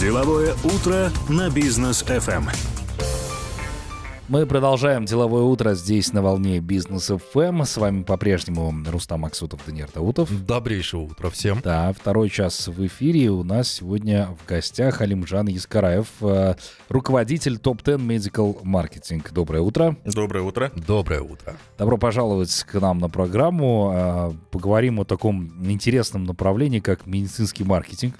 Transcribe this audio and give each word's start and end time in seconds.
Деловое 0.00 0.54
утро 0.62 1.10
на 1.30 1.48
бизнес 1.48 2.02
FM. 2.02 2.50
Мы 4.28 4.44
продолжаем 4.44 5.06
деловое 5.06 5.44
утро 5.44 5.72
здесь 5.72 6.12
на 6.12 6.20
волне 6.20 6.60
бизнес 6.60 7.10
FM. 7.10 7.64
С 7.64 7.78
вами 7.78 8.02
по-прежнему 8.02 8.74
Рустам 8.90 9.24
Аксутов, 9.24 9.60
Даниил 9.64 9.86
Даутов. 9.94 10.28
Добрейшего 10.44 11.02
утра 11.02 11.30
всем. 11.30 11.60
Да, 11.64 11.94
второй 11.98 12.28
час 12.28 12.68
в 12.68 12.86
эфире. 12.86 13.30
У 13.30 13.42
нас 13.42 13.70
сегодня 13.70 14.36
в 14.38 14.46
гостях 14.46 15.00
Алимжан 15.00 15.48
Искараев, 15.48 16.08
э, 16.20 16.56
руководитель 16.90 17.56
топ-10 17.56 17.96
Medical 17.96 18.62
Marketing. 18.64 19.26
Доброе 19.32 19.62
утро. 19.62 19.96
Доброе 20.04 20.42
утро. 20.42 20.70
Доброе 20.76 21.22
утро. 21.22 21.56
Добро 21.78 21.96
пожаловать 21.96 22.64
к 22.64 22.78
нам 22.80 22.98
на 22.98 23.08
программу. 23.08 23.92
Э, 23.94 24.32
Поговорим 24.50 25.00
о 25.00 25.04
таком 25.04 25.70
интересном 25.70 26.24
направлении, 26.24 26.80
как 26.80 27.06
медицинский 27.06 27.64
маркетинг. 27.64 28.14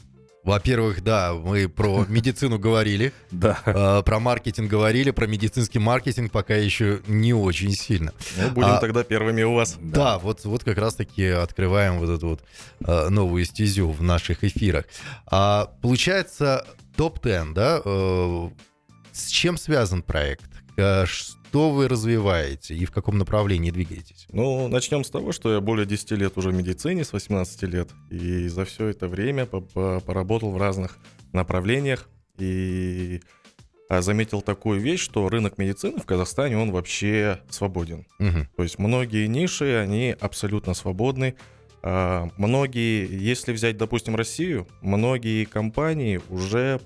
Во-первых, 0.47 1.03
да, 1.03 1.35
мы 1.35 1.69
про 1.69 2.05
медицину 2.09 2.57
говорили, 2.59 3.13
Да. 3.33 3.59
э, 3.67 4.03
про 4.05 4.21
маркетинг 4.21 4.71
говорили, 4.71 5.11
про 5.11 5.27
медицинский 5.27 5.81
маркетинг 5.81 6.31
пока 6.31 6.55
еще 6.55 7.01
не 7.09 7.35
очень 7.35 7.73
сильно. 7.73 8.13
Ну, 8.39 8.51
будем 8.51 8.69
А- 8.75 8.79
тогда 8.81 9.03
первыми 9.03 9.43
у 9.43 9.55
вас. 9.55 9.77
Да, 9.81 10.19
вот, 10.19 10.45
вот 10.45 10.63
как 10.63 10.79
раз-таки 10.79 11.27
открываем 11.27 11.99
вот 11.99 12.11
эту 12.11 12.29
вот 12.29 12.45
э, 12.87 13.09
новую 13.09 13.45
стезю 13.45 13.91
в 13.91 14.03
наших 14.05 14.45
эфирах. 14.45 14.85
А, 15.27 15.69
получается, 15.83 16.65
топ-10, 16.97 17.53
да? 17.53 17.83
э, 17.85 18.51
с 19.13 19.27
чем 19.27 19.57
связан 19.59 20.03
проект? 20.03 20.45
Что 21.49 21.71
вы 21.71 21.89
развиваете 21.89 22.75
и 22.75 22.85
в 22.85 22.91
каком 22.91 23.17
направлении 23.19 23.71
двигаетесь? 23.71 24.27
Ну, 24.31 24.69
начнем 24.69 25.05
с 25.05 25.11
того, 25.11 25.33
что 25.33 25.55
я 25.55 25.61
более 25.61 25.87
10 25.87 26.11
лет 26.13 26.37
уже 26.37 26.51
в 26.51 26.55
медицине, 26.55 27.03
с 27.05 27.13
18 27.13 27.63
лет, 27.63 27.89
и 28.11 28.49
за 28.49 28.65
все 28.65 28.89
это 28.89 29.09
время 29.09 29.47
по- 29.47 29.61
по- 29.63 30.01
поработал 30.01 30.51
в 30.51 30.59
разных 30.59 30.99
направлениях, 31.33 32.09
и 32.39 33.21
а, 33.89 34.03
заметил 34.03 34.43
такую 34.43 34.81
вещь, 34.81 35.01
что 35.01 35.29
рынок 35.29 35.57
медицины 35.59 35.99
в 36.01 36.05
Казахстане, 36.05 36.59
он 36.59 36.73
вообще 36.73 37.41
свободен. 37.49 38.05
Мгм. 38.19 38.49
То 38.57 38.63
есть 38.63 38.79
многие 38.79 39.27
ниши, 39.27 39.77
они 39.77 40.15
абсолютно 40.21 40.75
свободны. 40.75 41.37
А, 41.83 42.29
Многие, 42.37 43.07
если 43.09 43.53
взять, 43.53 43.79
допустим, 43.79 44.17
Россию, 44.17 44.67
многие 44.83 45.45
компании 45.45 46.21
уже, 46.29 46.81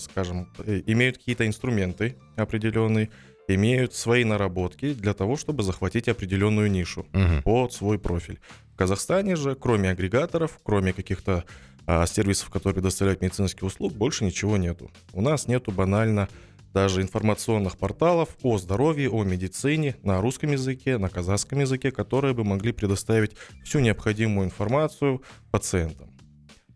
скажем, 0.00 0.48
э, 0.64 0.82
имеют 0.86 1.18
какие-то 1.18 1.46
инструменты 1.46 2.16
определенные, 2.36 3.10
имеют 3.48 3.94
свои 3.94 4.24
наработки 4.24 4.92
для 4.92 5.14
того, 5.14 5.36
чтобы 5.36 5.62
захватить 5.62 6.08
определенную 6.08 6.70
нишу 6.70 7.06
Мгм. 7.12 7.42
под 7.42 7.72
свой 7.72 7.98
профиль. 7.98 8.38
В 8.74 8.76
Казахстане 8.76 9.36
же, 9.36 9.54
кроме 9.54 9.90
агрегаторов, 9.90 10.58
кроме 10.62 10.92
каких-то 10.92 11.44
а, 11.86 12.04
сервисов, 12.06 12.50
которые 12.50 12.74
предоставляют 12.74 13.20
медицинские 13.22 13.66
услуги, 13.68 13.94
больше 13.94 14.24
ничего 14.24 14.56
нету. 14.56 14.90
У 15.12 15.20
нас 15.20 15.46
нету 15.46 15.70
банально 15.70 16.28
даже 16.74 17.00
информационных 17.00 17.78
порталов 17.78 18.30
о 18.42 18.58
здоровье, 18.58 19.08
о 19.08 19.22
медицине 19.24 19.94
на 20.02 20.20
русском 20.20 20.50
языке, 20.50 20.98
на 20.98 21.08
казахском 21.08 21.60
языке, 21.60 21.90
которые 21.92 22.34
бы 22.34 22.44
могли 22.44 22.72
предоставить 22.72 23.36
всю 23.64 23.78
необходимую 23.78 24.46
информацию 24.46 25.22
пациентам. 25.50 26.10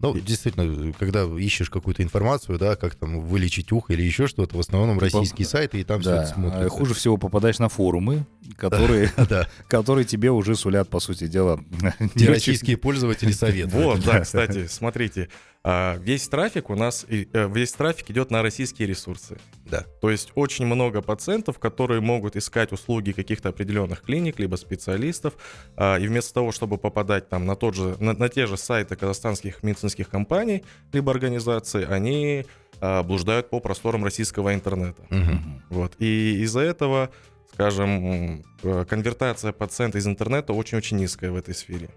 Ну, 0.01 0.19
действительно, 0.19 0.93
когда 0.99 1.25
ищешь 1.25 1.69
какую-то 1.69 2.03
информацию, 2.03 2.59
да, 2.59 2.75
как 2.75 2.95
там 2.95 3.21
вылечить 3.21 3.71
ухо 3.71 3.93
или 3.93 4.03
еще 4.03 4.27
что-то, 4.27 4.57
в 4.57 4.61
основном 4.61 4.99
российские 4.99 5.47
сайты, 5.47 5.81
и 5.81 5.85
там 5.85 6.01
все 6.01 6.11
Да. 6.11 6.23
это 6.23 6.33
смотрится. 6.33 6.67
А 6.67 6.69
Хуже 6.71 6.95
всего 6.95 7.19
попадаешь 7.19 7.59
на 7.59 7.69
форумы, 7.69 8.25
которые, 8.57 9.13
Да, 9.29 9.47
которые 9.69 10.07
тебе 10.07 10.31
уже 10.31 10.57
сулят, 10.57 10.89
по 10.89 11.01
сути 11.01 11.27
дела, 11.27 11.63
не 12.15 12.27
российские 12.27 12.79
пользователи 12.79 13.33
советуют. 13.33 13.73
Вот, 13.75 14.05
да, 14.05 14.21
кстати, 14.21 14.67
смотрите, 14.69 15.29
а, 15.63 15.99
весь 15.99 16.27
трафик 16.29 16.71
у 16.71 16.75
нас, 16.75 17.05
э, 17.09 17.27
весь 17.53 17.73
трафик 17.73 18.11
идет 18.11 18.31
на 18.31 18.41
российские 18.43 18.89
ресурсы. 18.89 19.37
Да. 19.71 19.85
То 20.01 20.11
есть 20.11 20.33
очень 20.35 20.67
много 20.67 21.03
пациентов, 21.03 21.59
которые 21.59 22.01
могут 22.01 22.37
искать 22.37 22.73
услуги 22.73 23.13
каких-то 23.13 23.51
определенных 23.51 24.03
клиник, 24.03 24.39
либо 24.39 24.57
специалистов, 24.57 25.35
а, 25.77 25.97
и 25.97 26.07
вместо 26.07 26.35
того, 26.35 26.53
чтобы 26.53 26.79
попадать 26.79 27.29
там 27.29 27.47
на, 27.47 27.57
тот 27.57 27.75
же, 27.75 27.97
на, 28.01 28.13
на 28.13 28.29
те 28.29 28.47
же 28.47 28.57
сайты 28.57 28.97
казахстанских 28.97 29.63
медицинских 29.63 30.09
компаний, 30.09 30.65
либо 30.93 31.13
организаций, 31.13 31.85
они 31.85 32.47
а, 32.81 33.03
блуждают 33.03 33.51
по 33.51 33.61
просторам 33.61 34.05
российского 34.05 34.55
интернета. 34.55 35.03
Мгм. 35.11 35.63
Вот. 35.71 35.95
И 35.99 36.41
из-за 36.43 36.61
этого, 36.61 37.11
скажем, 37.53 38.43
э, 38.63 38.85
конвертация 38.89 39.53
пациента 39.53 39.99
из 39.99 40.07
интернета 40.07 40.53
очень-очень 40.53 40.97
низкая 40.97 41.31
в 41.31 41.37
этой 41.37 41.55
сфере. 41.55 41.91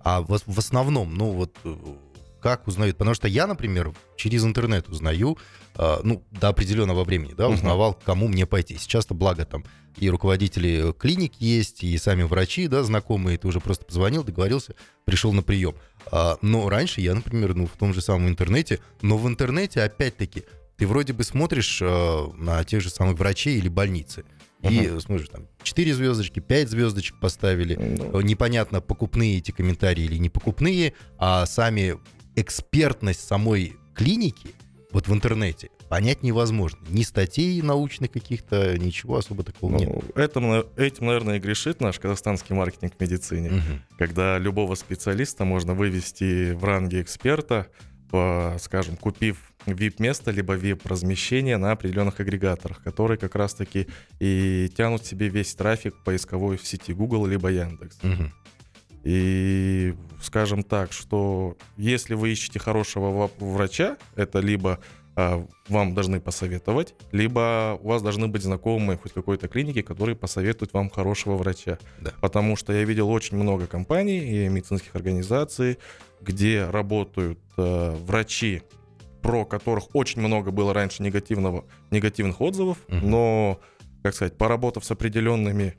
А 0.00 0.20
в, 0.20 0.38
в 0.46 0.58
основном, 0.58 1.14
ну 1.14 1.30
вот 1.30 1.56
э, 1.64 1.74
как 2.42 2.66
узнают? 2.66 2.98
Потому 2.98 3.14
что 3.14 3.28
я, 3.28 3.46
например, 3.46 3.92
через 4.16 4.44
интернет 4.44 4.88
узнаю, 4.88 5.38
э, 5.76 6.00
ну, 6.02 6.22
до 6.30 6.48
определенного 6.48 7.04
времени, 7.04 7.34
да, 7.36 7.48
узнавал, 7.48 7.94
к 7.94 8.02
кому 8.02 8.28
мне 8.28 8.46
пойти. 8.46 8.76
Сейчас-то 8.78 9.14
благо 9.14 9.44
там 9.44 9.64
и 9.98 10.08
руководители 10.08 10.94
клиник 10.98 11.34
есть, 11.38 11.84
и 11.84 11.96
сами 11.98 12.22
врачи, 12.22 12.66
да, 12.66 12.82
знакомые, 12.82 13.38
ты 13.38 13.46
уже 13.46 13.60
просто 13.60 13.84
позвонил, 13.84 14.24
договорился, 14.24 14.74
пришел 15.04 15.32
на 15.32 15.42
прием. 15.42 15.74
А, 16.10 16.38
но 16.40 16.68
раньше 16.68 17.00
я, 17.00 17.14
например, 17.14 17.54
ну, 17.54 17.66
в 17.66 17.76
том 17.78 17.92
же 17.94 18.00
самом 18.00 18.28
интернете, 18.28 18.80
но 19.02 19.16
в 19.18 19.28
интернете, 19.28 19.82
опять-таки, 19.82 20.44
ты 20.76 20.86
вроде 20.86 21.12
бы 21.12 21.24
смотришь 21.24 21.80
э, 21.82 22.26
на 22.36 22.64
тех 22.64 22.80
же 22.80 22.90
самых 22.90 23.18
врачей 23.18 23.58
или 23.58 23.68
больницы, 23.68 24.24
и 24.62 24.96
смотришь, 25.00 25.28
там, 25.28 25.48
4 25.64 25.94
звездочки, 25.94 26.38
5 26.38 26.70
звездочек 26.70 27.18
поставили, 27.18 27.74
Ну, 27.74 28.20
непонятно, 28.20 28.80
покупные 28.80 29.38
эти 29.38 29.50
комментарии 29.50 30.04
или 30.04 30.18
не 30.18 30.28
покупные, 30.28 30.94
а 31.18 31.46
сами 31.46 31.98
экспертность 32.36 33.26
самой 33.26 33.76
клиники 33.94 34.50
вот 34.92 35.08
в 35.08 35.12
интернете 35.12 35.70
понять 35.88 36.22
невозможно. 36.22 36.78
Ни 36.88 37.02
статей 37.02 37.60
научных 37.62 38.10
каких-то, 38.12 38.78
ничего 38.78 39.16
особо 39.18 39.42
такого 39.44 39.76
нет. 39.76 39.88
Ну, 39.90 40.22
этим, 40.22 40.48
на- 40.50 40.64
этим, 40.76 41.06
наверное, 41.06 41.36
и 41.36 41.40
грешит 41.40 41.80
наш 41.80 41.98
казахстанский 41.98 42.54
маркетинг 42.54 42.94
в 42.98 43.00
медицине, 43.00 43.50
Мгм. 43.50 43.82
когда 43.98 44.38
любого 44.38 44.74
специалиста 44.74 45.44
можно 45.44 45.74
вывести 45.74 46.52
в 46.52 46.64
ранге 46.64 47.02
эксперта, 47.02 47.66
по, 48.10 48.56
скажем, 48.60 48.96
купив 48.96 49.52
VIP-место, 49.66 50.30
либо 50.32 50.54
VIP-размещение 50.56 51.56
на 51.56 51.72
определенных 51.72 52.20
агрегаторах, 52.20 52.82
которые 52.82 53.16
как 53.16 53.34
раз-таки 53.34 53.86
и 54.20 54.70
тянут 54.76 55.04
себе 55.06 55.28
весь 55.28 55.54
трафик 55.54 55.94
поисковой 56.04 56.56
в 56.58 56.66
сети 56.66 56.92
Google 56.92 57.26
либо 57.26 57.48
Яндекс. 57.50 57.98
Мгм. 58.02 58.32
И 59.04 59.94
скажем 60.22 60.62
так, 60.62 60.92
что 60.92 61.56
если 61.76 62.14
вы 62.14 62.30
ищете 62.30 62.58
хорошего 62.58 63.30
врача, 63.38 63.96
это 64.14 64.38
либо 64.38 64.78
а, 65.14 65.44
вам 65.68 65.94
должны 65.94 66.20
посоветовать, 66.20 66.94
либо 67.10 67.78
у 67.82 67.88
вас 67.88 68.02
должны 68.02 68.28
быть 68.28 68.42
знакомые 68.42 68.96
хоть 68.96 69.12
какой-то 69.12 69.48
клиники, 69.48 69.82
которые 69.82 70.16
посоветуют 70.16 70.72
вам 70.72 70.88
хорошего 70.88 71.36
врача. 71.36 71.78
Да. 72.00 72.12
Потому 72.20 72.56
что 72.56 72.72
я 72.72 72.84
видел 72.84 73.10
очень 73.10 73.36
много 73.36 73.66
компаний 73.66 74.18
и 74.20 74.48
медицинских 74.48 74.94
организаций, 74.94 75.78
где 76.20 76.64
работают 76.64 77.40
э, 77.58 77.96
врачи, 78.06 78.62
про 79.20 79.44
которых 79.44 79.94
очень 79.94 80.20
много 80.22 80.50
было 80.50 80.72
раньше 80.72 81.02
негативного, 81.02 81.64
негативных 81.90 82.40
отзывов, 82.40 82.78
Мгм. 82.88 83.10
но 83.10 83.60
как 84.02 84.14
сказать, 84.14 84.36
поработав 84.36 84.84
с 84.84 84.90
определенными 84.90 85.74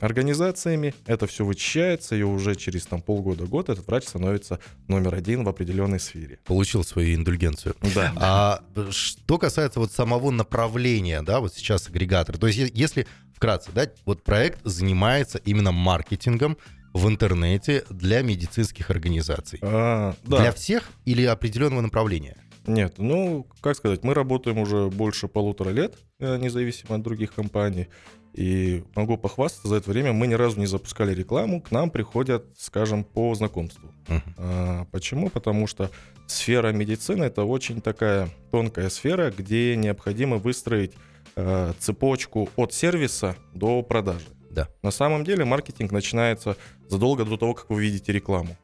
организациями, 0.00 0.94
это 1.06 1.26
все 1.26 1.44
вычищается, 1.44 2.16
и 2.16 2.22
уже 2.22 2.54
через 2.54 2.86
там 2.86 3.02
полгода-год 3.02 3.68
этот 3.68 3.86
врач 3.86 4.04
становится 4.04 4.58
номер 4.86 5.14
один 5.14 5.44
в 5.44 5.48
определенной 5.48 6.00
сфере. 6.00 6.38
Получил 6.44 6.84
свою 6.84 7.14
индульгенцию. 7.14 7.76
Да. 7.94 8.12
А 8.16 8.60
что 8.90 9.38
касается 9.38 9.80
вот 9.80 9.92
самого 9.92 10.30
направления, 10.30 11.22
да, 11.22 11.40
вот 11.40 11.54
сейчас 11.54 11.88
агрегатор, 11.88 12.38
то 12.38 12.46
есть 12.46 12.72
если 12.74 13.06
вкратце, 13.34 13.70
да, 13.72 13.86
вот 14.04 14.24
проект 14.24 14.60
занимается 14.64 15.38
именно 15.38 15.72
маркетингом 15.72 16.56
в 16.94 17.06
интернете 17.06 17.84
для 17.90 18.22
медицинских 18.22 18.90
организаций. 18.90 19.58
А, 19.62 20.14
да. 20.24 20.40
Для 20.40 20.52
всех 20.52 20.90
или 21.04 21.24
определенного 21.24 21.82
направления? 21.82 22.36
Нет, 22.68 22.94
ну, 22.98 23.46
как 23.60 23.76
сказать, 23.76 24.04
мы 24.04 24.14
работаем 24.14 24.58
уже 24.58 24.88
больше 24.88 25.26
полутора 25.26 25.70
лет, 25.70 25.94
э, 26.18 26.36
независимо 26.36 26.96
от 26.96 27.02
других 27.02 27.34
компаний. 27.34 27.88
И 28.34 28.84
могу 28.94 29.16
похвастаться, 29.16 29.68
за 29.68 29.76
это 29.76 29.90
время 29.90 30.12
мы 30.12 30.26
ни 30.26 30.34
разу 30.34 30.60
не 30.60 30.66
запускали 30.66 31.14
рекламу, 31.14 31.60
к 31.60 31.70
нам 31.70 31.90
приходят, 31.90 32.44
скажем, 32.58 33.02
по 33.02 33.34
знакомству. 33.34 33.90
Мгм. 34.06 34.34
А, 34.36 34.84
Почему? 34.92 35.30
Потому 35.30 35.66
что 35.66 35.90
сфера 36.26 36.72
медицины 36.72 37.24
это 37.24 37.44
очень 37.44 37.80
такая 37.80 38.28
тонкая 38.50 38.90
сфера, 38.90 39.32
где 39.36 39.76
необходимо 39.76 40.36
выстроить 40.36 40.92
э, 41.36 41.72
цепочку 41.78 42.48
от 42.56 42.72
сервиса 42.72 43.34
до 43.54 43.82
продажи. 43.82 44.26
Да. 44.50 44.68
На 44.82 44.90
самом 44.90 45.24
деле 45.24 45.44
маркетинг 45.44 45.92
начинается 45.92 46.56
задолго 46.88 47.24
до 47.24 47.36
того, 47.36 47.54
как 47.54 47.70
вы 47.70 47.80
видите 47.82 48.12
рекламу. 48.12 48.56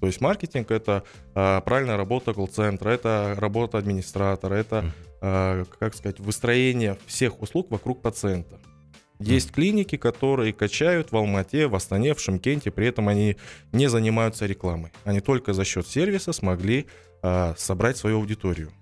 То 0.00 0.06
есть 0.06 0.20
маркетинг 0.20 0.70
это 0.70 1.04
а, 1.34 1.60
правильная 1.60 1.96
работа 1.96 2.34
колл-центра, 2.34 2.90
это 2.90 3.34
работа 3.38 3.78
администратора, 3.78 4.54
это, 4.54 4.92
а, 5.20 5.64
как 5.78 5.94
сказать, 5.94 6.20
выстроение 6.20 6.98
всех 7.06 7.40
услуг 7.42 7.70
вокруг 7.70 8.02
пациента. 8.02 8.58
Есть 9.18 9.52
клиники, 9.52 9.96
которые 9.96 10.52
качают 10.52 11.10
в 11.10 11.16
Алмате, 11.16 11.68
в 11.68 11.74
Астане, 11.74 12.14
в 12.14 12.20
Шымкенте, 12.20 12.70
при 12.70 12.88
этом 12.88 13.08
они 13.08 13.36
не 13.72 13.88
занимаются 13.88 14.44
рекламой. 14.44 14.92
Они 15.04 15.20
только 15.20 15.54
за 15.54 15.64
счет 15.64 15.86
сервиса 15.86 16.32
смогли 16.32 16.86
а, 17.22 17.54
собрать 17.56 17.96
свою 17.96 18.18
аудиторию. 18.18 18.72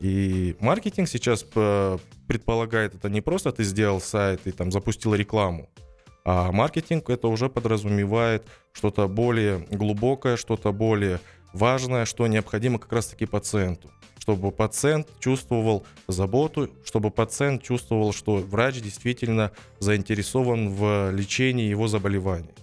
И 0.00 0.56
маркетинг 0.58 1.08
сейчас 1.08 1.46
э, 1.54 1.98
предполагает, 2.26 2.96
это 2.96 3.08
не 3.08 3.20
просто 3.20 3.52
ты 3.52 3.62
сделал 3.62 4.00
сайт 4.00 4.40
и 4.46 4.50
там 4.50 4.72
запустил 4.72 5.14
рекламу, 5.14 5.70
а 6.24 6.50
маркетинг 6.52 7.10
это 7.10 7.28
уже 7.28 7.48
подразумевает 7.48 8.46
что-то 8.72 9.06
более 9.08 9.58
глубокое, 9.70 10.36
что-то 10.36 10.72
более 10.72 11.20
важное, 11.52 12.06
что 12.06 12.26
необходимо 12.26 12.78
как 12.78 12.92
раз-таки 12.92 13.26
пациенту. 13.26 13.90
Чтобы 14.18 14.50
пациент 14.52 15.08
чувствовал 15.20 15.84
заботу, 16.08 16.70
чтобы 16.84 17.10
пациент 17.10 17.62
чувствовал, 17.62 18.14
что 18.14 18.36
врач 18.36 18.80
действительно 18.80 19.52
заинтересован 19.80 20.70
в 20.70 21.10
лечении 21.10 21.68
его 21.68 21.88
заболеваний. 21.88 22.54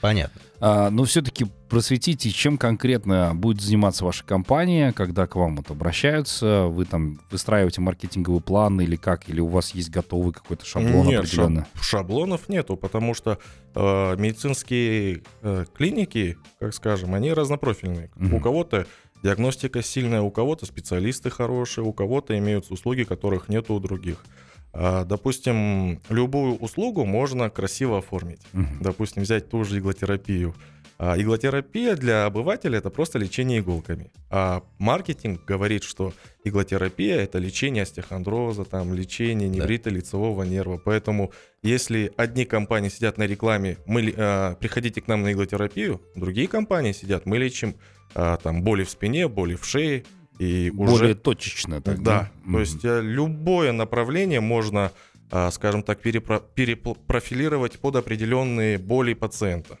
Понятно. 0.00 0.40
А, 0.64 0.90
но 0.90 1.02
все-таки 1.02 1.46
просветите, 1.68 2.30
чем 2.30 2.56
конкретно 2.56 3.32
будет 3.34 3.60
заниматься 3.60 4.04
ваша 4.04 4.22
компания, 4.22 4.92
когда 4.92 5.26
к 5.26 5.34
вам 5.34 5.56
вот 5.56 5.72
обращаются, 5.72 6.66
вы 6.66 6.84
там 6.84 7.18
выстраиваете 7.32 7.80
маркетинговый 7.80 8.40
план 8.40 8.80
или 8.80 8.94
как, 8.94 9.28
или 9.28 9.40
у 9.40 9.48
вас 9.48 9.74
есть 9.74 9.90
готовый 9.90 10.32
какой-то 10.32 10.64
шаблон 10.64 11.08
Нет, 11.08 11.24
определенный? 11.24 11.62
шаб- 11.62 11.82
шаблонов 11.82 12.48
нету, 12.48 12.76
потому 12.76 13.12
что 13.12 13.38
э, 13.74 14.16
медицинские 14.16 15.24
э, 15.42 15.64
клиники, 15.74 16.38
как 16.60 16.72
скажем, 16.74 17.14
они 17.14 17.32
разнопрофильные. 17.32 18.12
Мгм. 18.14 18.34
У 18.34 18.40
кого-то 18.40 18.86
диагностика 19.24 19.82
сильная, 19.82 20.22
у 20.22 20.30
кого-то 20.30 20.64
специалисты 20.64 21.28
хорошие, 21.28 21.84
у 21.84 21.92
кого-то 21.92 22.38
имеются 22.38 22.72
услуги, 22.72 23.02
которых 23.02 23.48
нету 23.48 23.74
у 23.74 23.80
других. 23.80 24.24
А, 24.72 25.04
допустим, 25.04 26.00
любую 26.08 26.56
услугу 26.56 27.04
можно 27.04 27.50
красиво 27.50 27.98
оформить. 27.98 28.40
Мгм. 28.52 28.78
Допустим, 28.80 29.22
взять 29.22 29.48
ту 29.50 29.64
же 29.64 29.78
иглотерапию. 29.78 30.54
А, 30.98 31.18
иглотерапия 31.18 31.96
для 31.96 32.26
обывателя 32.26 32.78
это 32.78 32.88
просто 32.88 33.18
лечение 33.18 33.58
иголками. 33.58 34.12
А 34.30 34.62
маркетинг 34.78 35.44
говорит, 35.44 35.82
что 35.82 36.12
иглотерапия 36.44 37.16
это 37.16 37.38
лечение 37.38 37.82
остеохондроза, 37.82 38.64
там, 38.64 38.94
лечение 38.94 39.48
неврита 39.48 39.90
лицевого 39.90 40.44
нерва. 40.44 40.80
Поэтому 40.82 41.32
если 41.62 42.12
одни 42.16 42.44
компании 42.44 42.88
сидят 42.88 43.18
на 43.18 43.26
рекламе, 43.26 43.78
мы, 43.84 44.14
а, 44.16 44.54
приходите 44.54 45.00
к 45.00 45.08
нам 45.08 45.22
на 45.22 45.32
иглотерапию, 45.32 46.00
другие 46.14 46.46
компании 46.46 46.92
сидят, 46.92 47.26
мы 47.26 47.38
лечим 47.38 47.74
а, 48.14 48.36
там 48.36 48.62
боли 48.62 48.84
в 48.84 48.90
спине, 48.90 49.28
боли 49.28 49.56
в 49.56 49.64
шее. 49.64 50.04
И 50.38 50.70
уже 50.70 50.90
Более 50.98 51.14
точечно. 51.14 51.80
Так, 51.80 52.02
да, 52.02 52.30
Мгм. 52.44 52.54
то 52.54 52.60
есть 52.60 52.84
э, 52.84 53.00
любое 53.02 53.72
направление 53.72 54.40
можно, 54.40 54.90
а, 55.30 55.50
скажем 55.50 55.82
так, 55.82 56.00
перепро- 56.04 56.42
перепрофилировать 56.54 57.78
под 57.78 57.96
определенные 57.96 58.78
боли 58.78 59.14
пациента. 59.14 59.78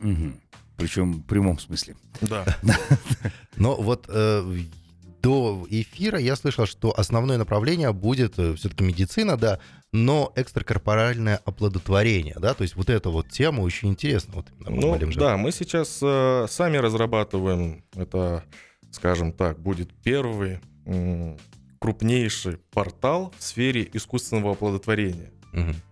Мгм. 0.00 0.40
Причем 0.76 1.12
в 1.12 1.22
прямом 1.26 1.58
смысле. 1.58 1.94
Да. 2.22 2.44
Но 3.56 3.76
вот 3.76 4.06
э, 4.08 4.42
до 5.22 5.66
эфира 5.68 6.18
я 6.18 6.34
слышал, 6.36 6.64
что 6.66 6.98
основное 6.98 7.36
направление 7.36 7.92
будет 7.92 8.34
все-таки 8.34 8.82
медицина, 8.82 9.36
да, 9.36 9.58
но 9.92 10.32
экстракорпоральное 10.36 11.40
оплодотворение, 11.44 12.36
да, 12.40 12.54
то 12.54 12.62
есть 12.62 12.76
вот 12.76 12.88
эта 12.88 13.10
вот 13.10 13.28
тема 13.28 13.60
очень 13.60 13.88
интересна. 13.90 14.32
Вот, 14.36 14.46
Ну, 14.60 14.96
да, 15.16 15.36
мы 15.36 15.52
сейчас 15.52 15.98
э, 16.00 16.46
сами 16.48 16.78
разрабатываем, 16.78 17.84
это, 17.94 18.44
скажем 18.90 19.32
так, 19.32 19.58
будет 19.58 19.92
первый 20.02 20.60
крупнейший 21.78 22.58
портал 22.72 23.32
в 23.38 23.42
сфере 23.42 23.88
искусственного 23.92 24.52
оплодотворения. 24.52 25.32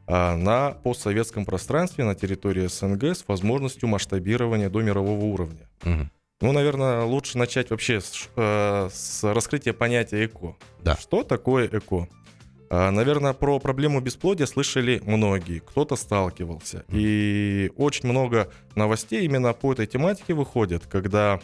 А, 0.06 0.36
на 0.36 0.70
постсоветском 0.70 1.44
пространстве 1.44 2.04
на 2.04 2.14
территории 2.14 2.66
СНГ 2.66 3.16
с 3.16 3.24
возможностью 3.26 3.88
масштабирования 3.88 4.70
до 4.70 4.80
мирового 4.80 5.24
уровня. 5.24 5.68
Мгм. 5.82 6.10
Ну, 6.40 6.52
наверное, 6.52 7.02
лучше 7.02 7.36
начать 7.36 7.70
вообще 7.70 8.00
с, 8.00 8.28
э, 8.36 8.88
с 8.92 9.24
раскрытия 9.24 9.72
понятия 9.72 10.24
ЭКО. 10.24 10.56
Да. 10.82 10.96
Что 10.96 11.24
такое 11.24 11.66
ЭКО? 11.66 12.08
А, 12.70 12.90
Наверное, 12.90 13.32
про 13.32 13.58
проблему 13.58 14.00
бесплодия 14.00 14.46
слышали 14.46 15.02
многие, 15.04 15.58
кто-то 15.58 15.96
сталкивался. 15.96 16.84
И 16.88 17.72
очень 17.76 18.08
много 18.08 18.50
новостей 18.76 19.24
именно 19.24 19.52
по 19.52 19.72
этой 19.72 19.86
тематике 19.86 20.34
выходят, 20.34 20.86
когда 20.86 21.40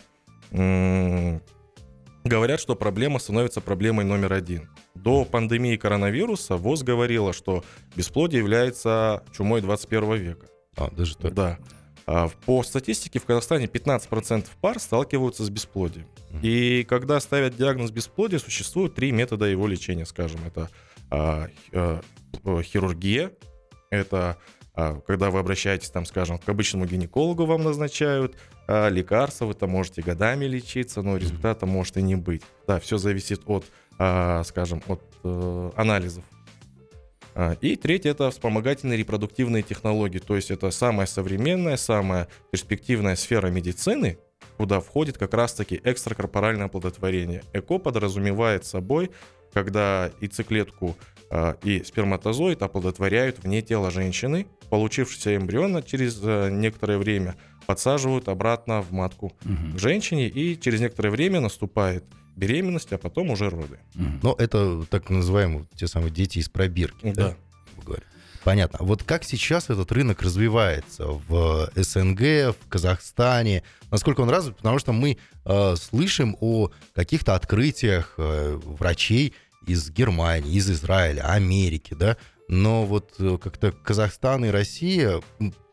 говорят, 2.25 2.61
что 2.61 2.75
проблема 2.77 3.19
становится 3.19 3.61
проблемой 3.61 4.05
номер 4.05 4.33
один. 4.33 4.69
До 4.95 5.25
пандемии 5.25 5.77
коронавируса 5.77 6.57
ВОЗ 6.57 6.83
говорила, 6.83 7.33
что 7.33 7.65
бесплодие 7.97 8.39
является 8.41 9.23
чумой 9.37 9.61
21 9.61 10.15
века. 10.15 10.47
А, 10.77 10.91
даже 10.91 11.17
так. 11.17 11.35
Да. 11.35 11.59
А, 12.07 12.29
По 12.47 12.63
статистике 12.63 13.19
в 13.19 13.25
Казахстане 13.25 13.67
15% 13.67 14.47
пар 14.61 14.79
сталкиваются 14.79 15.45
с 15.45 15.51
бесплодием. 15.51 16.07
И 16.43 16.85
когда 16.89 17.21
ставят 17.21 17.57
диагноз 17.57 17.91
бесплодия, 17.91 18.39
существует 18.39 18.95
три 18.95 19.13
метода 19.13 19.47
его 19.47 19.67
лечения, 19.67 20.07
скажем. 20.07 20.41
Это 20.47 20.69
а, 21.11 21.49
а, 21.73 22.01
п- 22.43 22.63
хирургия, 22.63 23.31
это 23.91 24.37
а, 24.75 25.01
когда 25.07 25.31
вы 25.31 25.39
обращаетесь, 25.39 25.91
там, 25.91 26.05
скажем, 26.07 26.39
к 26.39 26.49
обычному 26.49 26.87
гинекологу 26.87 27.45
вам 27.47 27.63
назначают 27.63 28.37
а, 28.67 28.89
лекарства, 28.89 29.47
вы 29.47 29.55
там 29.55 29.71
можете 29.71 30.03
годами 30.03 30.47
лечиться, 30.47 31.03
но 31.03 31.17
результата 31.17 31.67
может 31.67 31.97
и 31.97 32.03
не 32.03 32.17
быть. 32.17 32.43
Да, 32.67 32.81
все 32.81 32.99
зависит 32.99 33.43
от, 33.47 33.65
а, 33.99 34.43
скажем, 34.45 34.83
от 34.87 35.03
э, 35.23 35.71
анализов. 35.77 36.25
А, 37.35 37.57
И 37.61 37.77
третье 37.77 38.11
это 38.11 38.31
вспомогательные 38.31 38.97
репродуктивные 38.97 39.63
технологии. 39.63 40.19
То 40.19 40.37
есть 40.37 40.51
это 40.51 40.71
самая 40.71 41.07
современная, 41.07 41.77
самая 41.77 42.29
перспективная 42.51 43.17
сфера 43.17 43.49
медицины, 43.49 44.19
куда 44.57 44.81
входит 44.81 45.19
как 45.19 45.35
раз-таки 45.35 45.81
экстракорпоральное 45.85 46.67
оплодотворение. 46.67 47.43
ЭКО 47.53 47.79
подразумевает 47.79 48.65
собой, 48.65 49.11
когда 49.53 50.11
яйцеклетку 50.21 50.97
а, 51.31 51.57
и 51.63 51.83
сперматозоид 51.83 52.63
оплодотворяют 52.63 53.43
вне 53.43 53.63
тела 53.63 53.91
женщины, 53.91 54.47
получившийся 54.71 55.37
эмбрион 55.37 55.83
через 55.83 56.21
э, 56.23 56.51
некоторое 56.51 56.99
время 56.99 57.37
подсаживают 57.67 58.29
обратно 58.29 58.83
в 58.83 58.93
матку 58.93 59.33
Мгм. 59.45 59.75
к 59.77 59.79
женщине, 59.79 60.29
и 60.29 60.59
через 60.61 60.81
некоторое 60.81 61.11
время 61.11 61.41
наступает 61.41 62.05
беременность, 62.37 62.93
а 62.93 62.99
потом 62.99 63.31
уже 63.31 63.49
роды. 63.51 63.79
Мгм. 63.95 64.21
Но 64.23 64.35
это 64.39 64.85
так 64.91 65.09
называемые 65.11 65.67
те 65.77 65.87
самые 65.87 66.11
дети 66.11 66.39
из 66.39 66.49
пробирки. 66.49 67.13
Да. 67.13 67.37
грубо 67.73 67.85
говоря. 67.87 68.03
Понятно. 68.43 68.79
А 68.81 68.85
Вот 68.85 69.03
как 69.03 69.25
сейчас 69.25 69.71
этот 69.71 69.91
рынок 69.93 70.21
развивается 70.21 71.07
в 71.07 71.71
СНГ, 71.77 72.21
в 72.55 72.57
Казахстане? 72.69 73.63
Насколько 73.91 74.21
он 74.21 74.29
развит? 74.31 74.57
Потому 74.57 74.79
что 74.79 74.93
мы 74.93 75.17
э, 75.47 75.77
слышим 75.77 76.37
о 76.41 76.71
каких-то 76.95 77.35
открытиях 77.37 78.15
э, 78.19 78.59
врачей 78.63 79.33
из 79.67 79.89
Германии, 79.91 80.53
из 80.57 80.71
Израиля, 80.71 81.23
Америки, 81.31 81.95
да? 81.95 82.19
Но 82.49 82.85
вот 82.85 83.15
э, 83.19 83.39
как-то 83.43 83.73
Казахстан 83.73 84.45
и 84.45 84.49
Россия, 84.49 85.23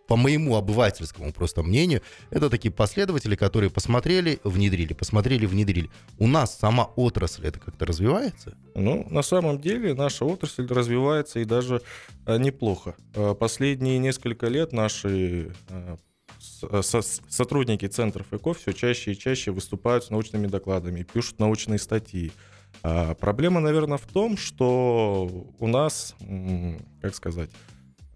по 0.07 0.15
моему 0.15 0.55
обывательскому 0.55 1.31
просто 1.31 1.63
мнению, 1.63 2.01
это 2.29 2.49
такие 2.49 2.71
последователи, 2.71 3.35
которые 3.35 3.69
посмотрели, 3.69 4.39
внедрили, 4.43 4.93
посмотрели, 4.93 5.45
внедрили. 5.45 5.89
У 6.19 6.27
нас 6.27 6.57
сама 6.57 6.85
отрасль 6.95 7.47
это 7.47 7.59
как-то 7.59 7.85
развивается? 7.85 8.57
Ну, 8.75 9.07
на 9.09 9.21
самом 9.21 9.59
деле 9.59 9.93
наша 9.93 10.25
отрасль 10.25 10.67
развивается 10.67 11.39
и 11.39 11.45
даже 11.45 11.81
э, 12.25 12.37
неплохо. 12.37 12.95
Э, 13.15 13.35
Последние 13.35 13.99
несколько 13.99 14.47
лет 14.47 14.73
наши 14.73 15.53
э, 15.69 15.95
сотрудники 16.41 17.85
центров 17.87 18.27
ЭКО 18.31 18.53
все 18.53 18.73
чаще 18.73 19.11
и 19.11 19.17
чаще 19.17 19.51
выступают 19.51 20.05
с 20.05 20.09
научными 20.09 20.47
докладами, 20.47 21.03
пишут 21.03 21.39
научные 21.39 21.79
статьи. 21.79 22.31
А 22.83 23.13
Проблема, 23.15 23.59
наверное, 23.59 23.97
в 23.97 24.07
том, 24.07 24.37
что 24.37 25.47
у 25.59 25.67
нас, 25.67 26.15
как 27.01 27.15
сказать, 27.15 27.49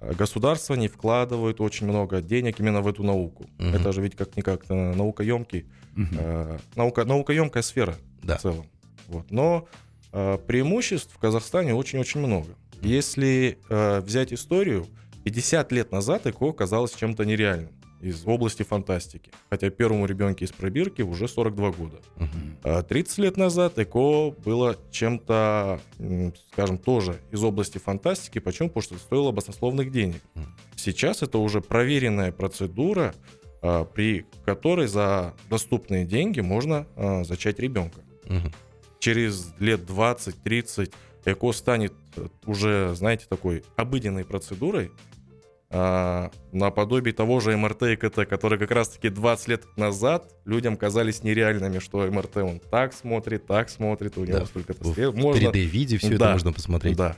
государство 0.01 0.75
не 0.75 0.87
вкладывает 0.87 1.61
очень 1.61 1.87
много 1.87 2.21
денег 2.21 2.59
именно 2.59 2.81
в 2.81 2.87
эту 2.87 3.03
науку. 3.03 3.45
Мгм. 3.57 3.73
Это 3.75 3.91
же 3.91 4.01
ведь 4.01 4.15
как-никак 4.15 4.65
э, 4.69 4.73
наукоемкий 4.93 5.65
Мгм. 5.95 6.17
э, 6.19 6.57
наука, 6.75 7.05
наукоемкая 7.05 7.63
сфера 7.63 7.95
Да. 8.21 8.37
в 8.37 8.41
целом. 8.41 8.65
Вот. 9.07 9.31
Но 9.31 9.67
э, 10.11 10.37
преимуществ 10.47 11.13
в 11.13 11.17
Казахстане 11.19 11.73
очень-очень 11.73 12.19
много. 12.21 12.49
Если 12.81 13.57
э, 13.69 14.01
взять 14.01 14.33
историю, 14.33 14.85
50 15.23 15.71
лет 15.71 15.91
назад 15.91 16.27
ЭКО 16.27 16.51
казалось 16.51 16.93
чем-то 16.93 17.25
нереальным 17.25 17.71
из 18.05 18.25
области 18.27 18.61
фантастики. 18.61 19.31
Хотя 19.49 19.71
первому 19.71 20.05
ребенке 20.05 20.45
из 20.45 20.51
пробирки 20.51 21.01
уже 21.01 21.27
42 21.27 21.71
года. 21.71 21.97
А 22.63 22.83
30 22.83 23.17
лет 23.17 23.37
назад 23.37 23.79
ЭКО 23.79 24.31
было 24.45 24.77
чем-то, 24.91 25.81
скажем, 26.51 26.77
тоже 26.77 27.19
из 27.31 27.43
области 27.43 27.79
фантастики. 27.79 28.39
Почему? 28.39 28.69
Потому 28.69 28.83
что 28.83 28.95
стоило 28.97 29.31
баснословных 29.31 29.91
денег. 29.91 30.21
Сейчас 30.75 31.23
это 31.23 31.39
уже 31.39 31.61
проверенная 31.61 32.31
процедура, 32.31 33.15
а, 33.61 33.85
при 33.85 34.27
которой 34.45 34.87
за 34.87 35.33
доступные 35.49 36.05
деньги 36.05 36.41
можно 36.41 36.85
а, 36.95 37.23
зачать 37.23 37.59
ребенка. 37.59 38.01
Мгм. 38.25 38.51
Через 38.99 39.53
лет 39.59 39.81
20-30 39.81 40.93
ЭКО 41.25 41.51
станет 41.53 41.93
э, 42.17 42.27
уже, 42.45 42.93
знаете, 42.93 43.25
такой 43.27 43.63
обыденной 43.75 44.25
процедурой, 44.25 44.91
а, 45.71 46.31
наподобие 46.51 47.13
того 47.13 47.39
же 47.39 47.55
МРТ 47.57 47.83
и 47.83 47.95
КТ, 47.95 48.27
которые 48.27 48.59
как 48.59 48.71
раз-таки 48.71 49.09
20 49.09 49.47
лет 49.47 49.63
назад 49.77 50.31
людям 50.45 50.77
казались 50.77 51.23
нереальными, 51.23 51.79
что 51.79 51.99
МРТ 52.09 52.37
он 52.37 52.59
так 52.59 52.93
смотрит, 52.93 53.45
так 53.47 53.69
смотрит, 53.69 54.17
у 54.17 54.25
него 54.25 54.39
Да. 54.39 54.45
столько 54.45 54.73
В 54.79 55.15
Можно... 55.15 55.49
3D-виде 55.49 55.97
все 55.97 56.09
это 56.09 56.17
Да. 56.19 56.31
можно 56.33 56.53
посмотреть. 56.53 56.95
Да. 56.97 57.15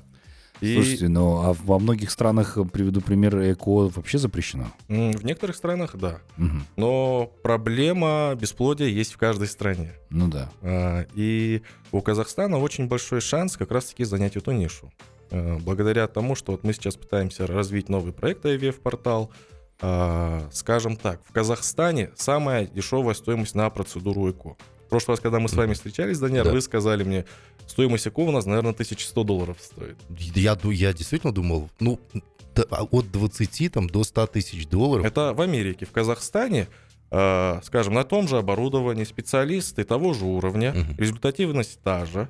И 0.59 0.73
Слушайте, 0.73 1.07
ну 1.07 1.43
а 1.43 1.53
во 1.53 1.77
многих 1.77 2.09
странах, 2.09 2.57
э, 2.57 2.63
приведу 2.65 2.99
пример, 2.99 3.35
ЭКО 3.37 3.89
вообще 3.89 4.17
запрещено. 4.17 4.71
в 4.87 5.23
некоторых 5.23 5.55
странах, 5.55 5.95
да. 5.95 6.19
Мгм. 6.37 6.65
Но 6.77 7.31
проблема 7.43 8.33
бесплодия 8.39 8.87
есть 8.87 9.13
в 9.13 9.17
каждой 9.17 9.49
стране. 9.49 9.91
Ну 10.09 10.27
да. 10.29 10.49
А, 10.63 11.05
И 11.13 11.61
у 11.91 12.01
Казахстана 12.01 12.57
очень 12.57 12.87
большой 12.87 13.21
шанс 13.21 13.55
как 13.55 13.69
раз-таки 13.69 14.03
занять 14.03 14.35
эту 14.35 14.51
нишу. 14.51 14.91
А, 15.31 15.57
Благодаря 15.59 16.07
тому, 16.07 16.35
что 16.35 16.53
вот 16.53 16.63
мы 16.63 16.73
сейчас 16.73 16.95
пытаемся 16.95 17.47
развить 17.47 17.89
новый 17.89 18.13
проект 18.13 18.45
IVF-портал, 18.45 19.31
а, 19.79 20.47
скажем 20.51 20.95
так, 20.95 21.21
в 21.27 21.31
Казахстане 21.31 22.11
самая 22.15 22.65
дешевая 22.67 23.13
стоимость 23.13 23.55
на 23.55 23.69
процедуру 23.69 24.29
ЭКО. 24.29 24.55
В 24.85 24.89
прошлый 24.89 25.13
раз, 25.15 25.19
когда 25.19 25.39
мы 25.39 25.49
с 25.49 25.53
вами 25.53 25.73
встречались, 25.73 26.17
Даниэль, 26.19 26.45
Да. 26.45 26.51
вы 26.51 26.61
сказали 26.61 27.03
мне, 27.03 27.25
стоимость 27.67 28.07
ЭКО 28.07 28.21
у 28.21 28.31
нас, 28.31 28.45
наверное, 28.45 28.71
1100 28.73 29.23
долларов 29.23 29.57
стоит. 29.61 29.97
Я, 30.09 30.57
я 30.63 30.93
действительно 30.93 31.33
думал, 31.33 31.69
ну, 31.79 31.99
от 32.55 33.11
20 33.11 33.71
там, 33.71 33.87
до 33.89 34.03
100 34.03 34.27
тысяч 34.27 34.67
долларов. 34.67 35.05
Это 35.05 35.33
в 35.33 35.41
Америке. 35.41 35.85
В 35.85 35.91
Казахстане, 35.91 36.61
э, 36.61 36.86
скажем, 37.63 37.93
на 37.93 38.03
том 38.03 38.27
же 38.27 38.37
оборудовании 38.37 39.05
специалисты 39.05 39.83
того 39.83 40.13
же 40.13 40.25
уровня, 40.25 40.73
Мгм. 40.73 40.95
результативность 40.97 41.79
та 41.81 42.05
же, 42.05 42.27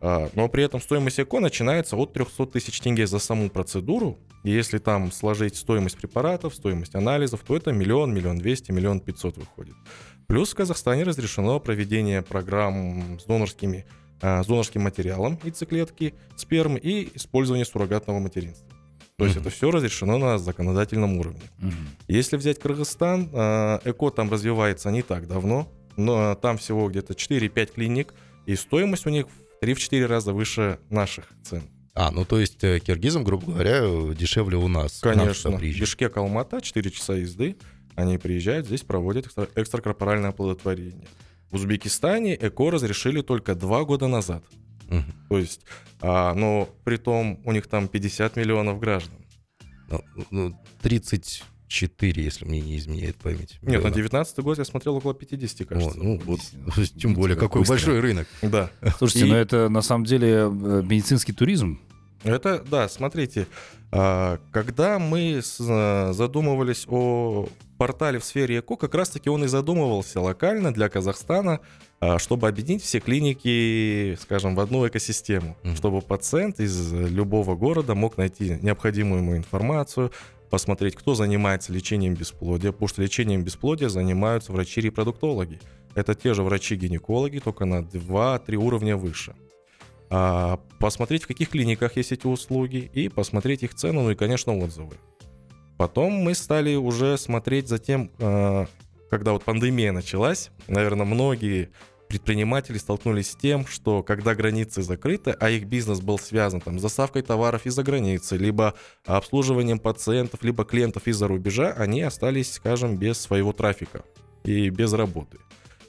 э, 0.00 0.28
но 0.34 0.48
при 0.48 0.64
этом 0.64 0.80
стоимость 0.80 1.18
ЭКО 1.20 1.40
начинается 1.40 1.96
от 1.96 2.12
300 2.12 2.46
тысяч 2.46 2.80
тенге 2.80 3.06
за 3.06 3.18
саму 3.18 3.48
процедуру. 3.48 4.18
И 4.44 4.50
если 4.50 4.78
там 4.78 5.10
сложить 5.12 5.56
стоимость 5.56 5.96
препаратов, 5.96 6.54
стоимость 6.54 6.94
анализов, 6.94 7.40
то 7.40 7.56
это 7.56 7.72
миллион, 7.72 8.14
миллион 8.14 8.38
двести, 8.38 8.70
миллион 8.72 9.00
пятьсот 9.00 9.36
выходит. 9.36 9.74
Плюс 10.26 10.52
в 10.52 10.54
Казахстане 10.54 11.04
разрешено 11.04 11.58
проведение 11.58 12.22
программ 12.22 13.18
с 13.18 13.24
донорскими 13.24 13.84
э, 14.20 14.42
с 14.42 14.46
донорским 14.46 14.82
материалом 14.82 15.38
яйцеклетки, 15.42 16.14
спермы 16.36 16.78
и 16.78 17.08
использование 17.16 17.64
суррогатного 17.64 18.18
материнства. 18.18 18.66
То 19.18 19.24
есть 19.24 19.36
это 19.36 19.50
все 19.50 19.70
разрешено 19.72 20.16
на 20.16 20.38
законодательном 20.38 21.18
уровне. 21.18 21.42
Если 22.06 22.36
взять 22.36 22.60
Кыргызстан, 22.60 23.28
э, 23.32 23.78
ЭКО 23.84 24.10
там 24.10 24.30
развивается 24.30 24.90
не 24.92 25.02
так 25.02 25.26
давно, 25.26 25.68
но 25.96 26.36
там 26.36 26.56
всего 26.56 26.88
где-то 26.88 27.14
4-5 27.14 27.72
клиник, 27.74 28.14
и 28.46 28.54
стоимость 28.54 29.06
у 29.06 29.10
них 29.10 29.26
в 29.26 29.64
3-4 29.64 30.06
раза 30.06 30.32
выше 30.32 30.78
наших 30.88 31.26
цен. 31.42 31.62
А, 31.94 32.12
ну 32.12 32.24
то 32.24 32.38
есть 32.38 32.62
э, 32.62 32.78
киргизам, 32.78 33.24
грубо 33.24 33.46
говоря, 33.46 33.80
дешевле 34.14 34.56
у 34.56 34.68
нас. 34.68 35.00
Конечно. 35.00 35.48
Бишкек, 35.80 36.16
Алмата, 36.16 36.60
4 36.60 36.88
часа 36.92 37.14
езды, 37.14 37.56
они 37.96 38.18
приезжают, 38.18 38.66
здесь 38.66 38.82
проводят 38.82 39.26
экстра- 39.26 39.50
экстракорпоральное 39.56 40.30
оплодотворение. 40.30 41.08
В 41.50 41.56
Узбекистане 41.56 42.36
ЭКО 42.40 42.70
разрешили 42.70 43.20
только 43.22 43.56
2 43.56 43.84
года 43.84 44.06
назад. 44.06 44.44
Мгм. 44.88 45.04
То 45.28 45.38
есть, 45.38 45.60
а, 46.00 46.34
но 46.34 46.68
при 46.84 46.96
том 46.96 47.40
у 47.44 47.52
них 47.52 47.66
там 47.66 47.88
50 47.88 48.36
миллионов 48.36 48.78
граждан. 48.80 49.14
Ну, 49.90 50.02
ну, 50.30 50.60
34, 50.82 52.22
если 52.22 52.44
мне 52.44 52.60
не 52.60 52.76
изменяет 52.78 53.16
память. 53.16 53.58
Нет, 53.62 53.62
на 53.62 53.88
миллионов. 53.88 53.94
19 53.94 54.38
год 54.40 54.58
я 54.58 54.64
смотрел 54.64 54.96
около 54.96 55.14
50, 55.14 55.60
О, 55.62 55.64
кажется. 55.66 55.98
ну, 55.98 56.18
вот, 56.24 56.40
Действительно. 56.40 57.00
тем 57.00 57.14
более, 57.14 57.36
какой 57.36 57.60
быстро. 57.62 57.74
большой 57.74 58.00
рынок. 58.00 58.26
Да. 58.42 58.70
Слушайте, 58.98 59.26
И- 59.26 59.30
ну 59.30 59.34
это 59.36 59.68
на 59.68 59.82
самом 59.82 60.04
деле 60.04 60.28
э, 60.32 60.82
медицинский 60.84 61.32
туризм. 61.32 61.80
Это, 62.24 62.64
да, 62.68 62.88
смотрите, 62.88 63.46
а, 63.90 64.38
когда 64.50 64.98
мы 64.98 65.40
а, 65.60 66.12
задумывались 66.12 66.84
о 66.88 67.48
портале 67.78 68.18
в 68.18 68.24
сфере 68.24 68.58
ЭКО, 68.58 68.76
как 68.76 68.94
раз-таки 68.94 69.30
он 69.30 69.44
и 69.44 69.46
задумывался 69.46 70.20
локально 70.20 70.74
для 70.74 70.88
Казахстана, 70.88 71.60
а, 72.00 72.18
чтобы 72.18 72.48
объединить 72.48 72.82
все 72.82 73.00
клиники, 73.00 74.16
скажем, 74.20 74.56
в 74.56 74.60
одну 74.60 74.86
экосистему, 74.86 75.56
Мгм. 75.62 75.76
чтобы 75.76 76.00
пациент 76.02 76.60
из 76.60 76.92
любого 76.92 77.54
города 77.54 77.94
мог 77.94 78.16
найти 78.16 78.58
необходимую 78.62 79.22
ему 79.22 79.36
информацию, 79.36 80.10
посмотреть, 80.50 80.96
кто 80.96 81.14
занимается 81.14 81.72
лечением 81.72 82.14
бесплодия, 82.14 82.72
потому 82.72 82.88
что 82.88 83.02
лечением 83.02 83.42
бесплодия 83.44 83.88
занимаются 83.88 84.52
врачи-репродуктологи. 84.52 85.60
Это 85.94 86.14
те 86.14 86.34
же 86.34 86.42
врачи-гинекологи, 86.42 87.38
только 87.38 87.64
на 87.64 87.82
2-3 87.82 88.56
уровня 88.56 88.96
выше 88.96 89.34
а, 90.10 90.58
посмотреть, 90.78 91.24
в 91.24 91.26
каких 91.26 91.50
клиниках 91.50 91.96
есть 91.96 92.12
эти 92.12 92.26
услуги, 92.26 92.90
и 92.92 93.08
посмотреть 93.08 93.62
их 93.62 93.74
цену, 93.74 94.02
ну 94.02 94.10
и, 94.10 94.14
конечно, 94.14 94.56
отзывы. 94.56 94.96
Потом 95.76 96.12
мы 96.12 96.34
стали 96.34 96.74
уже 96.74 97.16
смотреть 97.18 97.68
за 97.68 97.78
тем, 97.78 98.10
а, 98.18 98.66
когда 99.10 99.32
вот 99.32 99.44
пандемия 99.44 99.92
началась, 99.92 100.50
наверное, 100.66 101.06
многие 101.06 101.70
предприниматели 102.08 102.78
столкнулись 102.78 103.32
с 103.32 103.36
тем, 103.36 103.66
что 103.66 104.02
когда 104.02 104.34
границы 104.34 104.82
закрыты, 104.82 105.36
а 105.38 105.50
их 105.50 105.66
бизнес 105.66 106.00
был 106.00 106.18
связан 106.18 106.60
там, 106.60 106.78
с 106.78 106.82
доставкой 106.82 107.22
товаров 107.22 107.66
из-за 107.66 107.82
границы, 107.82 108.36
либо 108.36 108.74
обслуживанием 109.04 109.78
пациентов, 109.78 110.42
либо 110.42 110.64
клиентов 110.64 111.06
из-за 111.06 111.28
рубежа, 111.28 111.72
они 111.76 112.02
остались, 112.02 112.52
скажем, 112.52 112.96
без 112.96 113.20
своего 113.20 113.52
трафика 113.52 114.02
и 114.42 114.70
без 114.70 114.92
работы. 114.94 115.38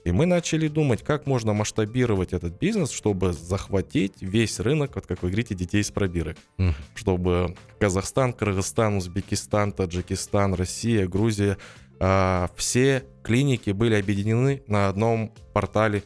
И 0.06 0.12
мы 0.12 0.26
начали 0.26 0.68
думать, 0.68 1.04
как 1.04 1.26
можно 1.28 1.54
масштабировать 1.54 2.34
этот 2.34 2.58
бизнес, 2.58 2.92
чтобы 2.92 3.34
захватить 3.34 4.22
весь 4.22 4.60
рынок, 4.60 4.96
вот 4.96 5.06
как 5.06 5.22
вы 5.22 5.30
говорите, 5.30 5.56
детей 5.56 5.84
с 5.84 5.92
пробирок. 5.92 6.38
Мгм. 6.58 6.76
Чтобы 6.96 7.56
Казахстан, 7.80 8.34
Кыргызстан, 8.34 8.98
Узбекистан, 8.98 9.72
Таджикистан, 9.72 10.54
Россия, 10.54 11.08
Грузия, 11.08 11.58
а, 12.00 12.50
все 12.56 13.04
клиники 13.24 13.72
были 13.72 13.96
объединены 13.96 14.64
на 14.68 14.88
одном 14.88 15.34
портале, 15.54 16.04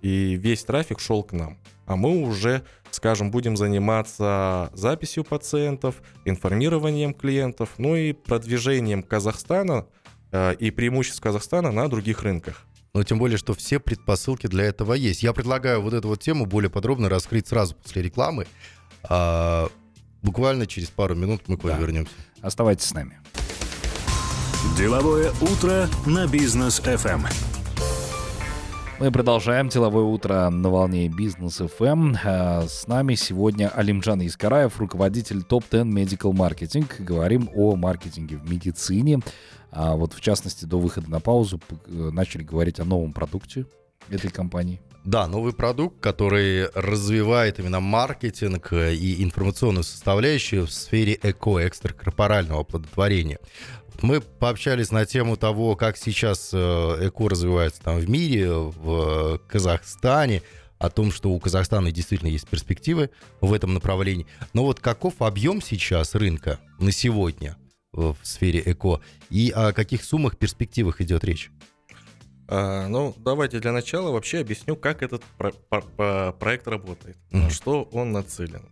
и 0.00 0.36
весь 0.36 0.64
трафик 0.64 1.00
шел 1.00 1.22
к 1.22 1.32
нам. 1.32 1.58
А 1.86 1.96
мы 1.96 2.22
уже, 2.22 2.62
скажем, 2.90 3.30
будем 3.30 3.56
заниматься 3.56 4.70
записью 4.74 5.24
пациентов, 5.24 6.02
информированием 6.24 7.14
клиентов, 7.14 7.70
ну 7.78 7.94
и 7.94 8.12
продвижением 8.12 9.02
Казахстана 9.02 9.86
а, 10.32 10.52
и 10.52 10.70
преимуществ 10.70 11.20
Казахстана 11.20 11.72
на 11.72 11.88
других 11.88 12.22
рынках. 12.22 12.64
Но 12.94 13.02
тем 13.04 13.18
более, 13.18 13.38
что 13.38 13.54
все 13.54 13.78
предпосылки 13.78 14.46
для 14.46 14.64
этого 14.64 14.94
есть. 14.94 15.22
Я 15.22 15.32
предлагаю 15.32 15.80
вот 15.82 15.92
эту 15.92 16.08
вот 16.08 16.20
тему 16.20 16.46
более 16.46 16.70
подробно 16.70 17.08
раскрыть 17.08 17.46
сразу 17.46 17.74
после 17.76 18.02
рекламы. 18.02 18.46
А, 19.08 19.68
буквально 20.22 20.66
через 20.66 20.88
пару 20.88 21.14
минут 21.14 21.42
мы 21.46 21.56
к 21.56 21.64
вам 21.64 21.74
Да. 21.74 21.78
вернемся. 21.80 22.12
Оставайтесь 22.40 22.86
с 22.86 22.94
нами. 22.94 23.18
Деловое 24.76 25.32
утро 25.40 25.88
на 26.06 26.26
бизнес 26.26 26.80
FM. 26.80 27.26
Мы 29.00 29.12
продолжаем 29.12 29.68
деловое 29.68 30.02
утро 30.02 30.50
на 30.50 30.70
волне 30.70 31.08
бизнес 31.08 31.60
FM. 31.60 32.16
А, 32.24 32.66
С 32.66 32.88
нами 32.88 33.14
сегодня 33.14 33.68
Алимджан 33.68 34.26
Искараев, 34.26 34.78
руководитель 34.80 35.38
Top 35.48 35.64
10 35.70 35.84
Medical 35.86 36.32
Marketing. 36.32 36.84
Говорим 36.98 37.48
о 37.54 37.76
маркетинге 37.76 38.36
в 38.38 38.50
медицине. 38.50 39.20
А 39.70 39.94
вот 39.96 40.14
в 40.14 40.20
частности, 40.20 40.64
до 40.64 40.78
выхода 40.78 41.10
на 41.10 41.20
паузу 41.20 41.60
э, 41.70 42.10
начали 42.12 42.42
говорить 42.42 42.80
о 42.80 42.84
новом 42.84 43.12
продукте 43.12 43.66
этой 44.08 44.30
компании. 44.30 44.80
Да, 45.04 45.26
новый 45.26 45.52
продукт, 45.52 46.00
который 46.00 46.68
развивает 46.70 47.58
именно 47.58 47.80
маркетинг 47.80 48.72
э, 48.72 48.94
и 48.94 49.22
информационную 49.22 49.84
составляющую 49.84 50.66
в 50.66 50.72
сфере 50.72 51.18
эко, 51.22 51.66
экстракорпорального 51.66 52.60
оплодотворения. 52.60 53.38
Мы 54.00 54.20
пообщались 54.20 54.90
на 54.90 55.04
тему 55.06 55.36
того, 55.36 55.76
как 55.76 55.96
сейчас 55.96 56.50
э, 56.52 56.56
эко 57.08 57.28
развивается 57.28 57.82
там 57.82 57.98
в 57.98 58.08
мире, 58.08 58.52
в 58.52 59.40
Казахстане, 59.48 60.42
о 60.78 60.90
том, 60.90 61.10
что 61.10 61.30
у 61.30 61.40
Казахстана 61.40 61.90
действительно 61.90 62.28
есть 62.28 62.46
перспективы 62.46 63.10
в 63.40 63.52
этом 63.52 63.74
направлении. 63.74 64.26
Но 64.52 64.64
вот 64.64 64.78
каков 64.78 65.20
объем 65.20 65.60
сейчас 65.60 66.14
рынка 66.14 66.60
на 66.78 66.92
сегодня 66.92 67.56
в 67.98 68.16
сфере 68.22 68.62
эко 68.64 69.00
и 69.30 69.50
о 69.54 69.72
каких 69.72 70.04
суммах, 70.04 70.36
перспективах 70.38 71.00
идет 71.00 71.24
речь? 71.24 71.50
А, 72.50 72.88
ну, 72.88 73.14
давайте 73.18 73.58
для 73.60 73.72
начала 73.72 74.10
вообще 74.10 74.38
объясню, 74.38 74.74
как 74.76 75.02
этот 75.02 75.22
про- 75.36 75.52
по- 75.52 75.82
по- 75.82 76.32
проект 76.38 76.66
работает, 76.66 77.18
Мгм. 77.30 77.44
на 77.44 77.50
что 77.50 77.82
он 77.92 78.12
нацелен. 78.12 78.68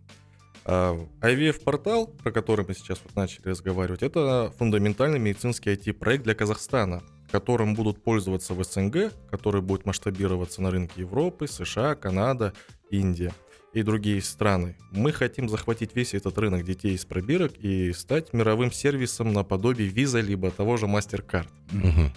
А, 0.64 0.96
IVF-портал, 1.20 2.06
про 2.06 2.32
который 2.32 2.64
мы 2.66 2.74
сейчас 2.74 3.00
вот 3.04 3.14
начали 3.14 3.48
разговаривать, 3.48 4.02
это 4.02 4.52
фундаментальный 4.58 5.18
медицинский 5.18 5.70
IT-проект 5.70 6.24
для 6.24 6.34
Казахстана, 6.34 7.02
которым 7.30 7.74
будут 7.74 8.02
пользоваться 8.02 8.54
в 8.54 8.64
СНГ, 8.64 9.12
который 9.30 9.60
будет 9.60 9.84
масштабироваться 9.84 10.62
на 10.62 10.70
рынке 10.70 11.02
Европы, 11.02 11.46
США, 11.46 11.94
Канада, 11.96 12.52
Индия 12.90 13.32
и 13.76 13.82
другие 13.82 14.22
страны. 14.22 14.74
Мы 14.90 15.12
хотим 15.12 15.50
захватить 15.50 15.94
весь 15.94 16.14
этот 16.14 16.38
рынок 16.38 16.64
детей 16.64 16.94
из 16.94 17.04
пробирок 17.04 17.52
и 17.58 17.92
стать 17.92 18.32
мировым 18.32 18.72
сервисом 18.72 19.34
наподобие 19.34 19.90
Visa 19.90 20.22
либо 20.22 20.50
того 20.50 20.78
же 20.78 20.86
MasterCard. 20.86 21.48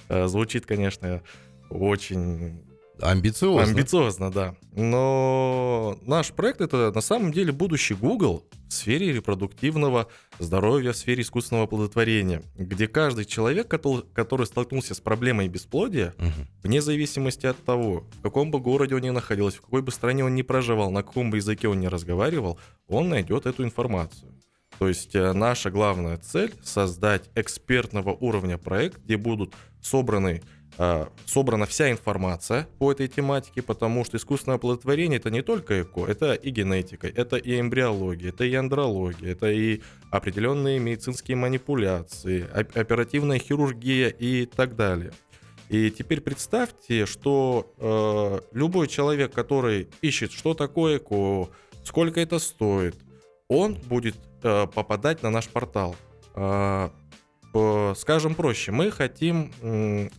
Э, 0.08 0.28
Звучит, 0.28 0.66
конечно, 0.66 1.22
очень 1.70 2.62
Амбициозно. 3.01 3.63
Амбициозно, 3.72 4.32
да. 4.32 4.56
Но 4.74 5.98
наш 6.01 6.32
проект 6.32 6.62
это 6.62 6.91
на 6.94 7.01
самом 7.01 7.32
деле 7.32 7.51
будущий 7.51 7.94
Google 7.94 8.46
в 8.68 8.74
сфере 8.74 9.12
репродуктивного 9.13 10.08
здоровья, 10.38 10.91
в 10.91 10.98
сфере 10.98 11.24
искусственного 11.24 11.65
оплодотворения, 11.65 12.44
где 12.56 12.88
каждый 12.88 13.25
человек, 13.25 13.68
который, 13.68 14.46
столкнулся 14.46 14.94
с 14.94 15.00
проблемой 15.00 15.48
бесплодия, 15.48 16.13
Мгм. 16.18 16.48
вне 16.63 16.82
зависимости 16.82 17.46
от 17.46 17.58
того, 17.63 18.06
в 18.20 18.22
каком 18.22 18.51
бы 18.51 18.60
городе 18.60 18.96
он 18.96 19.01
ни 19.01 19.10
находился, 19.10 19.58
в 19.58 19.62
какой 19.62 19.82
бы 19.82 19.91
стране 19.91 20.24
он 20.24 20.36
ни 20.36 20.44
проживал, 20.44 20.91
на 20.91 21.01
каком 21.03 21.32
бы 21.32 21.38
языке 21.38 21.68
он 21.68 21.79
ни 21.79 21.88
разговаривал, 21.88 22.60
он 22.88 23.10
найдет 23.10 23.46
эту 23.46 23.63
информацию. 23.63 24.32
То 24.77 24.88
есть 24.88 25.13
э, 25.13 25.34
наша 25.34 25.72
главная 25.72 26.18
цель 26.18 26.53
создать 26.63 27.29
экспертного 27.36 28.12
уровня 28.12 28.58
проект, 28.58 29.03
где 29.03 29.18
будут 29.18 29.53
собраны 29.82 30.41
собрана 31.25 31.65
вся 31.65 31.91
информация 31.91 32.67
по 32.77 32.91
этой 32.91 33.07
тематике, 33.07 33.61
потому 33.61 34.05
что 34.05 34.17
искусственное 34.17 34.55
оплодотворение 34.55 35.19
это 35.19 35.29
не 35.29 35.41
только 35.41 35.81
ЭКО, 35.81 36.05
это 36.05 36.33
и 36.33 36.49
генетика, 36.51 37.07
это 37.07 37.35
и 37.35 37.59
эмбриология, 37.59 38.29
это 38.29 38.45
и 38.45 38.55
андрология, 38.55 39.33
это 39.33 39.51
и 39.51 39.81
определенные 40.09 40.79
медицинские 40.79 41.35
манипуляции, 41.35 42.47
оп- 42.55 42.77
оперативная 42.77 43.39
хирургия 43.39 44.07
и 44.07 44.45
так 44.45 44.75
далее. 44.75 45.11
И 45.67 45.91
теперь 45.91 46.21
представьте, 46.21 47.05
что 47.05 47.73
э, 47.77 48.39
любой 48.57 48.88
человек, 48.88 49.33
который 49.33 49.89
ищет, 50.01 50.31
что 50.31 50.53
такое 50.53 50.97
ЭКО, 50.97 51.49
сколько 51.83 52.19
это 52.19 52.39
стоит, 52.39 52.95
он 53.49 53.73
будет 53.73 54.15
э, 54.43 54.65
попадать 54.73 55.23
на 55.23 55.29
наш 55.29 55.47
портал. 55.49 55.95
По- 56.33 56.91
скажем 57.98 58.36
проще, 58.36 58.72
мы 58.72 58.91
хотим 58.91 59.51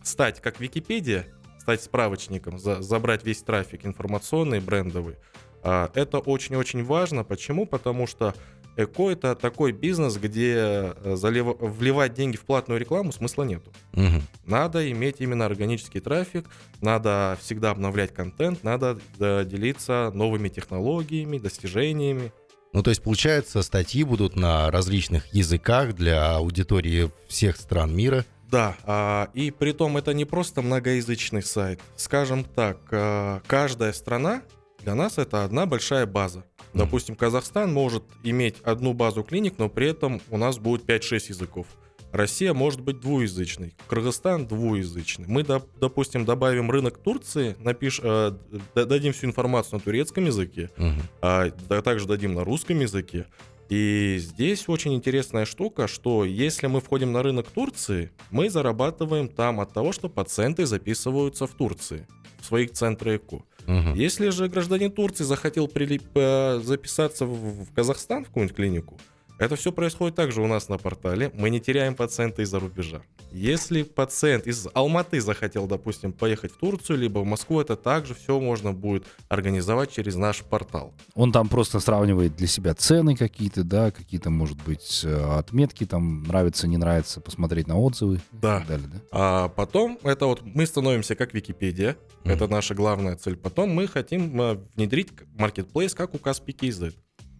стать 0.03 0.41
как 0.41 0.59
Википедия, 0.59 1.27
стать 1.59 1.81
справочником, 1.83 2.59
за- 2.59 2.81
забрать 2.81 3.23
весь 3.23 3.41
трафик 3.43 3.85
информационный, 3.85 4.59
брендовый. 4.59 5.15
А, 5.63 5.91
Это 5.93 6.17
очень-очень 6.17 6.83
важно. 6.83 7.23
Почему? 7.23 7.67
Потому 7.67 8.07
что 8.07 8.33
эко 8.77 9.11
это 9.11 9.35
такой 9.35 9.73
бизнес, 9.73 10.17
где 10.17 10.55
э, 10.55 11.13
залива- 11.15 11.55
вливать 11.59 12.13
деньги 12.15 12.35
в 12.37 12.41
платную 12.45 12.79
рекламу 12.79 13.11
смысла 13.11 13.43
нету. 13.43 13.71
Мгм. 13.93 14.23
Надо 14.45 14.89
иметь 14.91 15.17
именно 15.19 15.45
органический 15.45 15.99
трафик, 15.99 16.47
надо 16.81 17.37
всегда 17.41 17.71
обновлять 17.71 18.11
контент, 18.13 18.63
надо 18.63 18.97
э, 19.19 19.45
делиться 19.45 20.09
новыми 20.15 20.49
технологиями, 20.49 21.37
достижениями. 21.37 22.31
Ну, 22.73 22.83
то 22.83 22.89
есть, 22.89 23.03
получается, 23.03 23.61
статьи 23.63 24.03
будут 24.03 24.35
на 24.35 24.71
различных 24.71 25.27
языках 25.33 25.93
для 25.93 26.35
аудитории 26.35 27.11
всех 27.27 27.57
стран 27.57 27.93
мира. 27.93 28.25
Да, 28.49 28.75
а, 28.83 29.29
и 29.33 29.51
при 29.51 29.71
том 29.71 29.97
это 29.97 30.13
не 30.13 30.25
просто 30.25 30.61
многоязычный 30.61 31.43
сайт. 31.43 31.81
Скажем 31.95 32.43
так, 32.43 32.77
а, 32.91 33.41
каждая 33.47 33.93
страна 33.93 34.41
для 34.83 34.95
нас 34.95 35.17
это 35.17 35.43
одна 35.43 35.65
большая 35.65 36.05
база. 36.05 36.45
Допустим, 36.73 37.15
Казахстан 37.15 37.71
может 37.71 38.03
иметь 38.23 38.55
одну 38.63 38.93
базу 38.93 39.23
клиник, 39.23 39.55
но 39.57 39.69
при 39.69 39.89
этом 39.89 40.21
у 40.29 40.37
нас 40.37 40.57
будет 40.57 40.85
5-6 40.85 41.29
языков. 41.29 41.67
Россия 42.11 42.53
может 42.53 42.81
быть 42.81 42.99
двуязычной, 42.99 43.73
Кыргызстан 43.87 44.45
двуязычный. 44.45 45.25
Мы, 45.27 45.41
доп- 45.41 45.67
допустим, 45.79 46.25
добавим 46.25 46.69
рынок 46.69 46.97
Турции, 46.97 47.55
напиш, 47.59 47.99
э, 48.03 48.31
дадим 48.75 49.13
всю 49.13 49.27
информацию 49.27 49.75
на 49.75 49.79
турецком 49.79 50.25
языке, 50.25 50.69
Мгм. 50.77 51.01
а, 51.21 51.49
также 51.81 52.07
дадим 52.07 52.33
на 52.33 52.43
русском 52.43 52.79
языке. 52.79 53.25
И 53.69 54.17
здесь 54.19 54.67
очень 54.67 54.93
интересная 54.93 55.45
штука, 55.45 55.87
что 55.87 56.25
если 56.25 56.67
мы 56.67 56.81
входим 56.81 57.13
на 57.13 57.23
рынок 57.23 57.47
Турции, 57.47 58.11
мы 58.29 58.49
зарабатываем 58.49 59.29
там 59.29 59.61
от 59.61 59.71
того, 59.73 59.93
что 59.93 60.09
пациенты 60.09 60.65
записываются 60.65 61.47
в 61.47 61.51
Турции, 61.51 62.05
в 62.41 62.45
своих 62.45 62.71
центрах 62.73 63.15
ЭКО. 63.21 63.43
Мгм. 63.67 63.93
Если 63.93 64.27
же 64.29 64.49
гражданин 64.49 64.91
Турции 64.91 65.23
захотел 65.23 65.67
прилип- 65.67 66.03
э, 66.15 66.59
записаться 66.61 67.25
в, 67.25 67.63
в 67.65 67.73
Казахстан 67.73 68.25
в 68.25 68.27
какую-нибудь 68.27 68.55
клинику, 68.57 68.99
это 69.41 69.55
все 69.55 69.71
происходит 69.71 70.15
также 70.15 70.41
у 70.41 70.47
нас 70.47 70.69
на 70.69 70.77
портале. 70.77 71.31
Мы 71.33 71.49
не 71.49 71.59
теряем 71.59 71.95
пациента 71.95 72.41
из-за 72.43 72.59
рубежа. 72.59 73.01
Если 73.31 73.83
пациент 73.83 74.45
из 74.45 74.67
Алматы 74.73 75.19
захотел, 75.21 75.65
допустим, 75.65 76.13
поехать 76.13 76.51
в 76.51 76.57
Турцию, 76.57 76.99
либо 76.99 77.19
в 77.19 77.25
Москву, 77.25 77.59
это 77.61 77.75
также 77.75 78.13
все 78.13 78.39
можно 78.39 78.71
будет 78.73 79.05
организовать 79.29 79.91
через 79.91 80.15
наш 80.15 80.43
портал. 80.43 80.93
Он 81.15 81.31
там 81.31 81.47
просто 81.47 81.79
сравнивает 81.79 82.35
для 82.35 82.47
себя 82.47 82.73
цены 82.75 83.15
какие-то, 83.15 83.63
да, 83.63 83.91
какие-то, 83.91 84.29
может 84.29 84.61
быть, 84.63 85.01
э, 85.03 85.37
отметки, 85.37 85.85
там 85.85 86.23
нравится, 86.23 86.67
не 86.67 86.77
нравится, 86.77 87.21
посмотреть 87.21 87.67
на 87.67 87.77
отзывы 87.79 88.15
и 88.15 88.19
Да. 88.33 88.59
так 88.59 88.67
далее, 88.67 88.87
да? 88.93 88.99
А 89.11 89.47
потом 89.49 89.97
это 90.03 90.25
вот 90.25 90.41
мы 90.43 90.65
становимся 90.65 91.15
как 91.15 91.33
Википедия, 91.33 91.95
Мгм. 92.23 92.33
это 92.33 92.47
наша 92.47 92.75
главная 92.75 93.15
цель. 93.15 93.35
Потом 93.37 93.69
мы 93.71 93.87
хотим 93.87 94.39
э, 94.41 94.57
внедрить 94.75 95.09
маркетплейс, 95.37 95.95
как 95.95 96.13
у 96.13 96.17
Каспи 96.19 96.51
KZ. 96.53 96.93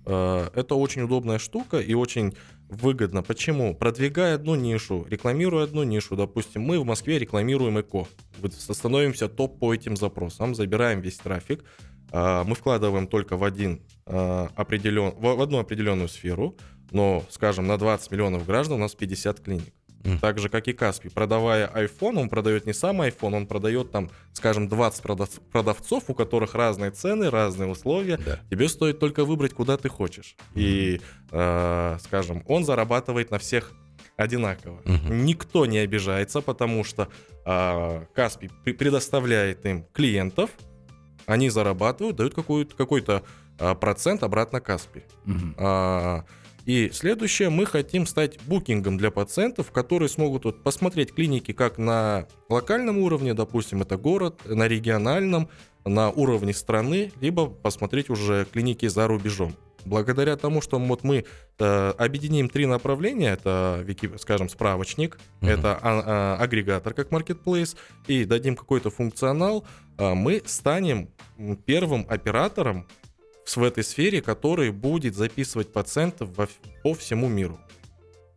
Э, 0.05 0.49
Это 0.53 0.75
очень 0.75 1.03
удобная 1.03 1.39
штука 1.39 1.79
и 1.79 1.93
очень 1.93 2.33
выгодно. 2.69 3.21
Почему? 3.21 3.75
Продвигая 3.75 4.35
одну 4.35 4.55
нишу, 4.55 5.05
рекламируя 5.09 5.65
одну 5.65 5.83
нишу, 5.83 6.15
допустим, 6.15 6.61
мы 6.61 6.79
в 6.79 6.85
Москве 6.85 7.19
рекламируем 7.19 7.79
ЭКО, 7.79 8.07
становимся 8.49 9.27
топ 9.27 9.59
по 9.59 9.73
этим 9.73 9.97
запросам, 9.97 10.55
забираем 10.55 11.01
весь 11.01 11.17
трафик, 11.17 11.65
а, 12.11 12.43
мы 12.45 12.55
вкладываем 12.55 13.07
только 13.07 13.35
в 13.35 13.43
один 13.43 13.81
а, 14.05 14.49
определен, 14.55 15.13
в 15.17 15.41
одну 15.41 15.59
определенную 15.59 16.07
сферу, 16.07 16.55
но, 16.91 17.23
скажем, 17.29 17.67
на 17.67 17.77
20 17.77 18.11
миллионов 18.11 18.45
граждан 18.45 18.77
у 18.77 18.81
нас 18.81 18.95
50 18.95 19.39
клиник. 19.41 19.73
Мгм. 20.03 20.19
Так 20.19 20.39
же, 20.39 20.49
как 20.49 20.67
и 20.67 20.73
Каспи. 20.73 21.09
Продавая 21.09 21.67
iPhone, 21.67 22.19
он 22.19 22.29
продает 22.29 22.65
не 22.65 22.73
сам 22.73 23.01
iPhone, 23.01 23.35
он 23.35 23.47
продает 23.47 23.91
там, 23.91 24.09
скажем, 24.33 24.67
20 24.67 25.03
продав- 25.03 25.39
продавцов, 25.51 26.03
у 26.09 26.13
которых 26.13 26.55
разные 26.55 26.91
цены, 26.91 27.29
разные 27.29 27.69
условия. 27.69 28.17
Да. 28.17 28.39
Тебе 28.49 28.67
стоит 28.69 28.99
только 28.99 29.25
выбрать, 29.25 29.53
куда 29.53 29.77
ты 29.77 29.89
хочешь. 29.89 30.35
И, 30.55 31.01
э, 31.31 31.97
скажем, 32.01 32.43
он 32.47 32.65
зарабатывает 32.65 33.31
на 33.31 33.37
всех 33.37 33.71
одинаково. 34.17 34.81
Мгм. 34.85 35.25
Никто 35.25 35.65
не 35.65 35.79
обижается, 35.79 36.41
потому 36.41 36.83
что 36.83 37.07
э, 37.45 38.05
Каспи 38.13 38.49
пре- 38.65 38.73
предоставляет 38.73 39.65
им 39.65 39.85
клиентов, 39.93 40.49
они 41.25 41.49
зарабатывают, 41.49 42.15
дают 42.17 42.35
какой-то 42.35 43.23
э, 43.59 43.75
процент 43.75 44.23
обратно 44.23 44.59
Каспи. 44.61 45.03
Мгм. 45.25 45.55
А, 45.57 46.23
И 46.65 46.91
следующее, 46.93 47.49
мы 47.49 47.65
хотим 47.65 48.05
стать 48.05 48.39
букингом 48.45 48.97
для 48.97 49.11
пациентов, 49.11 49.71
которые 49.71 50.09
смогут 50.09 50.45
вот 50.45 50.63
посмотреть 50.63 51.13
клиники 51.13 51.53
как 51.53 51.77
на 51.77 52.27
локальном 52.49 52.99
уровне, 52.99 53.33
допустим, 53.33 53.81
это 53.81 53.97
город, 53.97 54.41
на 54.45 54.67
региональном, 54.67 55.49
на 55.85 56.11
уровне 56.11 56.53
страны, 56.53 57.11
либо 57.19 57.47
посмотреть 57.47 58.09
уже 58.09 58.45
клиники 58.45 58.87
за 58.87 59.07
рубежом. 59.07 59.55
Благодаря 59.83 60.37
тому, 60.37 60.61
что 60.61 60.77
вот 60.77 61.03
мы 61.03 61.25
э, 61.57 61.93
объединим 61.97 62.49
три 62.49 62.67
направления, 62.67 63.31
это, 63.33 63.83
скажем, 64.19 64.47
справочник, 64.47 65.17
Мгм. 65.41 65.49
это 65.49 65.73
а- 65.81 66.03
а, 66.05 66.43
агрегатор 66.43 66.93
как 66.93 67.09
marketplace, 67.09 67.75
и 68.05 68.25
дадим 68.25 68.55
какой-то 68.55 68.91
функционал, 68.91 69.65
а, 69.97 70.13
мы 70.13 70.43
станем 70.45 71.09
первым 71.65 72.05
оператором 72.07 72.85
в 73.57 73.63
этой 73.63 73.83
сфере, 73.83 74.21
который 74.21 74.71
будет 74.71 75.15
записывать 75.15 75.71
пациентов 75.71 76.29
во 76.35 76.47
по 76.83 76.93
всему 76.93 77.27
миру. 77.27 77.59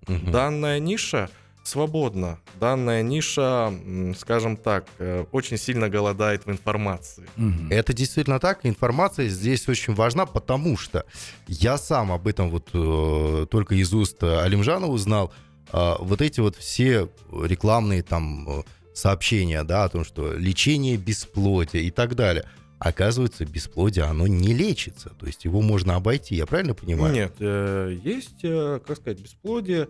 Мгм. 0.07 0.33
Данная 0.33 0.79
ниша 0.79 1.31
свободна. 1.64 2.38
Данная 2.61 3.03
ниша, 3.03 3.72
скажем 4.18 4.57
так, 4.57 4.87
э, 4.98 5.24
очень 5.33 5.57
сильно 5.57 5.88
голодает 5.88 6.44
в 6.46 6.50
информации. 6.50 7.24
Мгм. 7.37 7.70
Это 7.70 7.94
действительно 7.94 8.38
так. 8.38 8.61
Информация 8.64 9.29
здесь 9.29 9.68
очень 9.68 9.94
важна, 9.94 10.27
потому 10.27 10.77
что 10.77 11.05
я 11.48 11.79
сам 11.79 12.12
об 12.12 12.29
этом 12.29 12.50
вот 12.50 12.68
э, 12.74 13.46
только 13.50 13.74
из 13.77 13.92
уст 13.94 14.22
э, 14.22 14.40
Алимжана 14.40 14.87
узнал. 14.87 15.33
А, 15.72 15.96
вот 15.98 16.20
эти 16.20 16.40
вот 16.40 16.57
все 16.57 17.09
рекламные 17.33 18.03
там 18.03 18.48
э, 18.48 18.62
сообщения, 18.94 19.64
да, 19.64 19.85
о 19.85 19.88
том, 19.88 20.05
что 20.05 20.33
лечение 20.35 20.96
бесплодия 20.96 21.81
и 21.81 21.90
так 21.90 22.14
далее. 22.14 22.44
Оказывается, 22.85 23.47
бесплодие, 23.47 24.05
оно 24.05 24.27
не 24.27 24.53
лечится. 24.53 25.09
То 25.18 25.27
есть 25.27 25.47
его 25.47 25.62
можно 25.62 25.97
обойти, 25.97 26.35
я 26.35 26.44
правильно 26.44 26.75
понимаю? 26.75 27.14
Нет, 27.14 27.33
э, 27.40 27.97
есть, 28.05 28.44
э, 28.44 28.79
как 28.87 28.99
сказать, 28.99 29.20
бесплодие, 29.20 29.88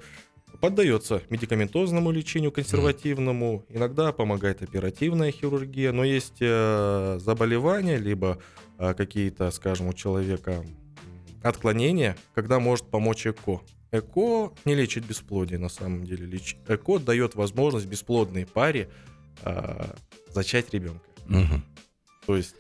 поддается 0.61 1.21
медикаментозному 1.29 2.13
лечению 2.13 2.53
консервативному, 2.53 3.65
иногда 3.69 4.13
помогает 4.13 4.63
оперативная 4.63 5.33
хирургия, 5.33 5.91
но 5.91 6.05
есть 6.05 6.37
э, 6.41 7.19
заболевания, 7.21 7.97
либо 7.99 8.39
какие-то, 8.79 9.51
скажем, 9.51 9.89
у 9.89 9.93
человека 9.93 10.65
отклонения, 11.43 12.17
когда 12.35 12.61
может 12.61 12.87
помочь 12.87 13.27
ЭКО. 13.27 13.61
ЭКО 13.91 14.53
не 14.65 14.75
лечит 14.77 15.05
бесплодие 15.05 15.59
на 15.59 15.69
самом 15.69 16.05
деле. 16.05 16.27
Леч- 16.27 16.57
ЭКО 16.69 17.01
дает 17.01 17.35
возможность 17.35 17.87
бесплодной 17.87 18.47
паре 18.47 18.89
э, 19.43 19.85
зачать 20.33 20.73
ребенка. 20.73 21.05
Мгм. 21.27 21.65
То 22.27 22.37
есть 22.37 22.55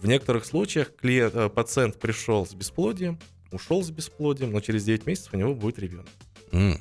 в 0.00 0.06
некоторых 0.06 0.44
случаях 0.44 0.94
клиент, 0.94 1.34
э, 1.34 1.48
пациент 1.48 1.98
пришел 1.98 2.46
с 2.46 2.54
бесплодием, 2.54 3.18
ушел 3.50 3.82
с 3.82 3.90
бесплодием, 3.90 4.52
но 4.52 4.60
через 4.60 4.84
9 4.84 5.06
месяцев 5.06 5.34
у 5.34 5.36
него 5.36 5.54
будет 5.54 5.78
ребенок. 5.78 6.06
М. 6.52 6.78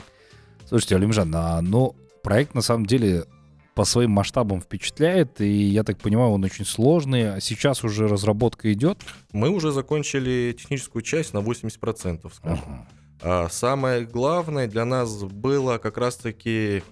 Слушайте, 0.67 0.95
Алимжан, 0.95 1.33
а, 1.35 1.61
ну, 1.61 1.95
проект 2.23 2.53
на 2.53 2.61
самом 2.61 2.85
деле 2.85 3.25
по 3.73 3.85
своим 3.85 4.11
масштабам 4.11 4.59
впечатляет, 4.59 5.39
и 5.39 5.47
я 5.47 5.83
так 5.83 5.99
понимаю, 5.99 6.31
он 6.31 6.43
очень 6.43 6.65
сложный. 6.65 7.35
А 7.35 7.39
сейчас 7.39 7.83
уже 7.83 8.07
разработка 8.07 8.73
идет? 8.73 8.99
Мы 9.33 9.49
уже 9.49 9.71
закончили 9.71 10.55
техническую 10.57 11.03
часть 11.03 11.33
на 11.33 11.39
80%, 11.39 12.31
скажем. 12.33 12.63
Ага. 12.65 12.87
А 13.21 13.49
самое 13.49 14.05
главное 14.05 14.67
для 14.67 14.83
нас 14.83 15.23
было 15.23 15.77
как 15.77 15.97
раз-таки 15.97 16.83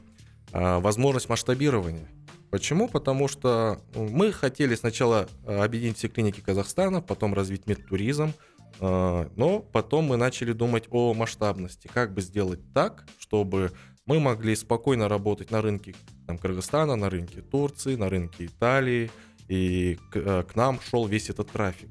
а, 0.52 0.80
возможность 0.80 1.28
масштабирования. 1.28 2.08
Почему? 2.56 2.88
Потому 2.88 3.28
что 3.28 3.82
ну, 3.94 4.08
мы 4.08 4.32
хотели 4.32 4.76
сначала 4.76 5.28
а, 5.46 5.66
объединить 5.66 5.98
все 5.98 6.08
клиники 6.08 6.40
Казахстана, 6.40 7.02
потом 7.02 7.34
развить 7.34 7.68
медтуризм, 7.68 8.32
а, 8.80 9.30
но 9.36 9.60
потом 9.60 10.06
мы 10.06 10.16
начали 10.16 10.54
думать 10.54 10.86
о 10.90 11.14
масштабности. 11.14 11.90
Как 11.94 12.14
бы 12.14 12.22
сделать 12.22 12.62
так, 12.74 13.06
чтобы 13.20 13.74
мы 14.06 14.22
могли 14.22 14.56
спокойно 14.56 15.10
работать 15.10 15.52
на 15.52 15.62
рынке 15.62 15.96
там, 16.28 16.38
Кыргызстана, 16.38 16.96
на 16.96 17.10
рынке 17.10 17.42
Турции, 17.42 17.98
на 17.98 18.08
рынке 18.08 18.46
Италии, 18.46 19.12
и 19.50 20.00
к, 20.10 20.16
э, 20.16 20.44
к 20.44 20.56
нам 20.56 20.80
шел 20.80 21.08
весь 21.08 21.30
этот 21.30 21.52
трафик. 21.52 21.90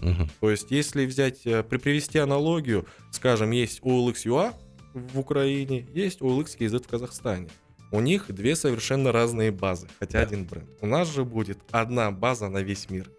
Мгм. 0.00 0.30
То 0.40 0.50
есть, 0.50 0.70
если 0.70 1.04
взять, 1.04 1.46
э, 1.46 1.62
при 1.62 1.76
привести 1.76 2.18
аналогию, 2.18 2.86
скажем, 3.10 3.50
есть 3.50 3.80
OLX 3.82 4.24
UA 4.24 4.54
в 4.94 5.18
Украине, 5.18 5.86
есть 5.92 6.22
OLX 6.22 6.56
KZ 6.58 6.84
в 6.84 6.88
Казахстане. 6.88 7.48
У 7.92 8.00
них 8.00 8.26
две 8.32 8.56
совершенно 8.56 9.12
разные 9.12 9.50
базы, 9.52 9.88
хотя 9.98 10.18
Да. 10.18 10.24
один 10.26 10.44
бренд. 10.44 10.68
У 10.80 10.86
нас 10.86 11.08
же 11.12 11.24
будет 11.24 11.58
одна 11.70 12.10
база 12.10 12.48
на 12.48 12.58
весь 12.58 12.90
мир. 12.90 13.10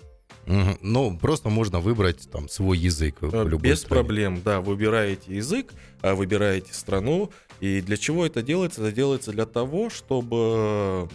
Ну, 0.82 1.18
просто 1.18 1.50
можно 1.50 1.82
выбрать 1.82 2.30
там 2.32 2.48
свой 2.48 2.78
язык 2.78 3.18
в 3.22 3.36
Э, 3.36 3.44
любой 3.44 3.72
Без 3.72 3.80
стране. 3.82 3.96
проблем, 4.02 4.42
да, 4.44 4.62
выбираете 4.62 5.36
язык, 5.36 5.74
а, 6.02 6.16
выбираете 6.16 6.74
страну. 6.74 7.32
И 7.60 7.82
для 7.82 7.98
чего 7.98 8.26
это 8.26 8.42
делается? 8.42 8.82
Это 8.82 8.94
делается 8.94 9.32
для 9.34 9.46
того, 9.46 9.90
чтобы 9.90 11.10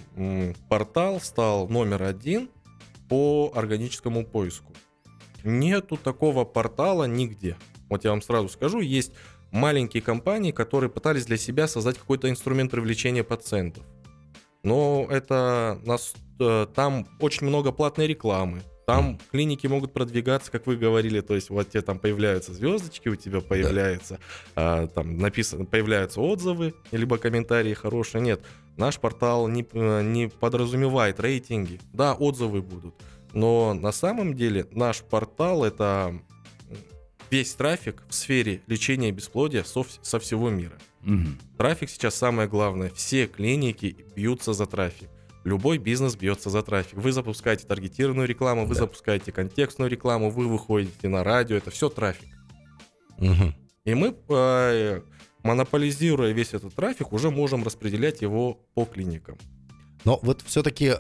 портал 0.68 1.18
стал 1.20 1.66
номер 1.68 2.02
один 2.02 2.50
по 3.08 3.50
органическому 3.54 4.26
поиску. 4.26 4.72
Нету 5.44 5.96
такого 5.96 6.44
портала 6.44 7.04
нигде. 7.04 7.56
Вот 7.88 8.04
я 8.04 8.10
вам 8.10 8.22
сразу 8.22 8.48
скажу, 8.48 8.80
есть 8.80 9.12
маленькие 9.52 10.02
компании, 10.02 10.50
которые 10.50 10.90
пытались 10.90 11.26
для 11.26 11.36
себя 11.36 11.68
создать 11.68 11.98
какой-то 11.98 12.28
инструмент 12.28 12.72
привлечения 12.72 13.22
пациентов. 13.22 13.84
Но 14.64 15.06
это 15.10 15.80
нас, 15.84 16.14
э, 16.40 16.66
там 16.74 17.06
очень 17.20 17.46
много 17.46 17.70
платной 17.70 18.06
рекламы. 18.06 18.62
Там 18.86 19.18
клиники 19.30 19.66
могут 19.68 19.92
продвигаться, 19.92 20.50
как 20.50 20.66
вы 20.66 20.76
говорили, 20.76 21.20
то 21.20 21.34
есть 21.34 21.50
вот 21.50 21.70
тебе 21.70 21.82
там 21.82 21.98
появляются 21.98 22.52
звездочки, 22.52 23.08
у 23.08 23.14
тебя 23.14 23.40
появляется 23.40 24.18
а, 24.56 24.88
там 24.88 25.18
написано, 25.18 25.64
появляются 25.64 26.20
отзывы, 26.20 26.74
либо 26.90 27.16
комментарии 27.16 27.74
хорошие. 27.74 28.20
Нет, 28.20 28.42
наш 28.76 28.98
портал 28.98 29.46
не, 29.46 29.66
э, 29.72 30.02
не 30.02 30.28
подразумевает 30.28 31.20
рейтинги. 31.20 31.80
Да, 31.92 32.14
отзывы 32.14 32.60
будут, 32.60 32.94
но 33.32 33.72
на 33.72 33.92
самом 33.92 34.34
деле 34.34 34.66
наш 34.72 35.02
портал 35.02 35.64
это 35.64 36.20
весь 37.32 37.54
трафик 37.54 38.02
в 38.08 38.14
сфере 38.14 38.60
лечения 38.66 39.10
бесплодия 39.10 39.64
со, 39.64 39.84
со 40.02 40.20
всего 40.20 40.50
мира. 40.50 40.76
Мгм. 41.00 41.38
Трафик 41.56 41.88
сейчас 41.88 42.14
самое 42.14 42.46
главное. 42.46 42.90
Все 42.90 43.26
клиники 43.26 43.96
бьются 44.14 44.52
за 44.52 44.66
трафик. 44.66 45.08
Любой 45.44 45.78
бизнес 45.78 46.14
бьется 46.14 46.50
за 46.50 46.62
трафик. 46.62 46.98
Вы 46.98 47.10
запускаете 47.10 47.66
таргетированную 47.66 48.28
рекламу, 48.28 48.66
вы 48.66 48.74
Да. 48.74 48.82
запускаете 48.82 49.32
контекстную 49.32 49.90
рекламу, 49.90 50.30
вы 50.30 50.46
выходите 50.46 51.08
на 51.08 51.24
радио. 51.24 51.56
Это 51.56 51.70
все 51.70 51.88
трафик. 51.88 52.28
Мгм. 53.18 53.54
И 53.86 53.94
мы, 53.94 54.14
э, 54.28 55.00
монополизируя 55.42 56.32
весь 56.32 56.52
этот 56.52 56.74
трафик, 56.74 57.12
уже 57.12 57.30
можем 57.30 57.64
распределять 57.64 58.20
его 58.20 58.60
по 58.74 58.84
клиникам. 58.84 59.38
Но 60.04 60.18
вот 60.22 60.42
все-таки 60.44 60.92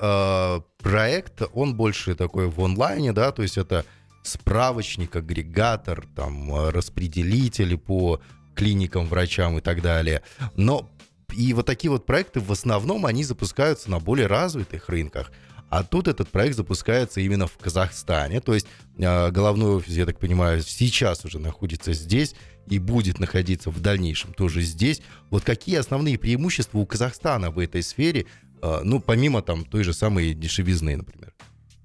проект, 0.78 1.42
он 1.52 1.76
больше 1.76 2.14
такой 2.14 2.48
в 2.48 2.60
онлайне, 2.64 3.12
да, 3.12 3.32
то 3.32 3.42
есть 3.42 3.58
это 3.58 3.84
справочник, 4.22 5.16
агрегатор, 5.16 6.06
там, 6.14 6.68
распределители 6.70 7.76
по 7.76 8.20
клиникам, 8.54 9.06
врачам 9.06 9.58
и 9.58 9.60
так 9.60 9.82
далее. 9.82 10.22
Но 10.56 10.90
и 11.32 11.52
вот 11.54 11.66
такие 11.66 11.90
вот 11.90 12.06
проекты 12.06 12.40
в 12.40 12.52
основном 12.52 13.06
они 13.06 13.24
запускаются 13.24 13.90
на 13.90 13.98
более 13.98 14.26
развитых 14.26 14.88
рынках. 14.88 15.32
А 15.70 15.84
тут 15.84 16.06
этот 16.06 16.28
проект 16.28 16.56
запускается 16.56 17.20
именно 17.22 17.46
в 17.46 17.56
Казахстане. 17.56 18.40
То 18.40 18.52
есть 18.52 18.66
э, 18.98 19.30
головной 19.30 19.76
офис, 19.76 19.94
я 19.94 20.04
так 20.04 20.18
понимаю, 20.18 20.60
сейчас 20.60 21.24
уже 21.24 21.38
находится 21.38 21.94
здесь 21.94 22.34
и 22.66 22.78
будет 22.78 23.18
находиться 23.18 23.70
в 23.70 23.80
дальнейшем 23.80 24.34
тоже 24.34 24.60
здесь. 24.60 25.00
Вот 25.30 25.44
какие 25.44 25.76
основные 25.76 26.18
преимущества 26.18 26.78
у 26.78 26.84
Казахстана 26.84 27.50
в 27.50 27.58
этой 27.58 27.82
сфере, 27.82 28.26
э, 28.60 28.80
ну, 28.84 29.00
помимо 29.00 29.40
там 29.40 29.64
той 29.64 29.82
же 29.82 29.94
самой 29.94 30.34
дешевизны, 30.34 30.94
например? 30.98 31.32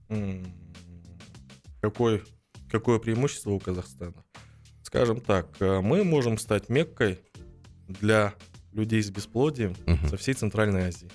М, 0.10 0.54
Какое, 1.88 2.22
какое 2.70 3.00
преимущество 3.00 3.52
у 3.52 3.60
Казахстана? 3.60 4.26
Скажем 4.84 5.22
так, 5.22 5.48
э, 5.62 5.80
мы 5.80 6.04
можем 6.04 6.38
стать 6.38 6.68
меккой 6.68 7.20
для 7.88 8.34
людей 8.74 9.02
с 9.02 9.10
бесплодием 9.10 9.74
Мгм. 9.86 10.10
со 10.10 10.18
всей 10.18 10.34
Центральной 10.34 10.90
Азии. 10.90 11.10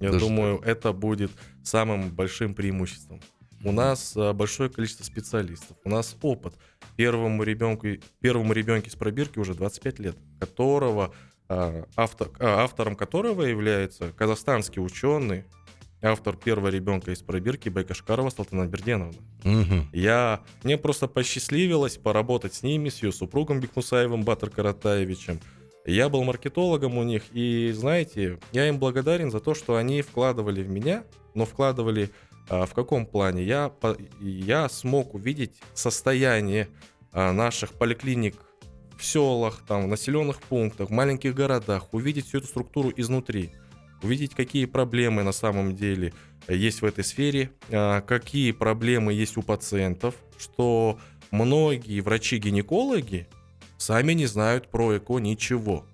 Я 0.00 0.10
Даже 0.10 0.26
думаю, 0.26 0.58
это 0.64 0.92
будет 0.92 1.30
самым 1.62 2.10
большим 2.10 2.54
преимуществом. 2.56 3.20
У 3.62 3.70
нас 3.70 4.16
э, 4.16 4.32
большое 4.32 4.68
количество 4.68 5.04
специалистов, 5.04 5.76
у 5.84 5.88
нас 5.88 6.16
опыт. 6.22 6.54
Первому 6.96 7.44
ребенку, 7.44 7.86
первому 8.20 8.52
ребенку 8.52 8.90
с 8.90 8.96
пробирки 8.96 9.38
уже 9.38 9.54
25 9.54 9.98
лет, 10.00 10.16
которого 10.40 11.14
а, 11.48 11.84
автор, 11.94 12.30
автором 12.40 12.96
которого 12.96 13.42
является 13.42 14.10
казахстанский 14.12 14.82
ученый, 14.82 15.44
автор 16.04 16.36
первого 16.36 16.68
ребенка 16.68 17.12
из 17.12 17.22
пробирки 17.22 17.68
Байкашкарова 17.68 18.30
Салтана 18.30 18.66
Берденовна. 18.66 19.18
Мгм. 19.42 19.88
Я, 19.92 20.40
мне 20.62 20.76
просто 20.76 21.08
посчастливилось 21.08 21.96
поработать 21.96 22.54
с 22.54 22.62
ними, 22.62 22.88
с 22.88 23.02
ее 23.02 23.12
супругом 23.12 23.60
Бекмусаевым 23.60 24.22
Батыр 24.22 24.50
Каратаевичем. 24.50 25.40
Я 25.86 26.08
был 26.08 26.24
маркетологом 26.24 26.96
у 26.96 27.02
них, 27.02 27.24
и, 27.32 27.70
знаете, 27.74 28.38
я 28.52 28.68
им 28.68 28.78
благодарен 28.78 29.30
за 29.30 29.40
то, 29.40 29.54
что 29.54 29.76
они 29.76 30.00
вкладывали 30.02 30.62
в 30.62 30.70
меня, 30.70 31.04
но 31.34 31.44
вкладывали 31.44 32.10
а, 32.48 32.64
в 32.64 32.72
каком 32.72 33.04
плане? 33.06 33.44
Я, 33.44 33.68
по- 33.68 33.96
я 34.20 34.68
смог 34.68 35.14
увидеть 35.14 35.52
состояние 35.74 36.68
а, 37.12 37.32
наших 37.32 37.72
поликлиник 37.72 38.36
в 38.96 39.04
селах, 39.04 39.62
там, 39.66 39.84
в 39.84 39.88
населенных 39.88 40.40
пунктах, 40.40 40.88
в 40.88 40.92
маленьких 40.92 41.34
городах, 41.34 41.92
увидеть 41.92 42.28
всю 42.28 42.38
эту 42.38 42.46
структуру 42.46 42.92
изнутри, 42.96 43.50
увидеть, 44.04 44.34
какие 44.34 44.66
проблемы 44.66 45.22
на 45.22 45.32
самом 45.32 45.74
деле 45.74 46.12
есть 46.48 46.82
в 46.82 46.84
этой 46.84 47.04
сфере, 47.04 47.50
а, 47.70 48.00
какие 48.02 48.52
проблемы 48.52 49.12
есть 49.12 49.36
у 49.36 49.42
пациентов, 49.42 50.14
что 50.38 50.98
многие 51.30 52.00
врачи-гинекологи 52.00 53.26
сами 53.78 54.12
не 54.12 54.26
знают 54.26 54.68
про 54.68 54.98
ЭКО 54.98 55.18
ничего. 55.18 55.86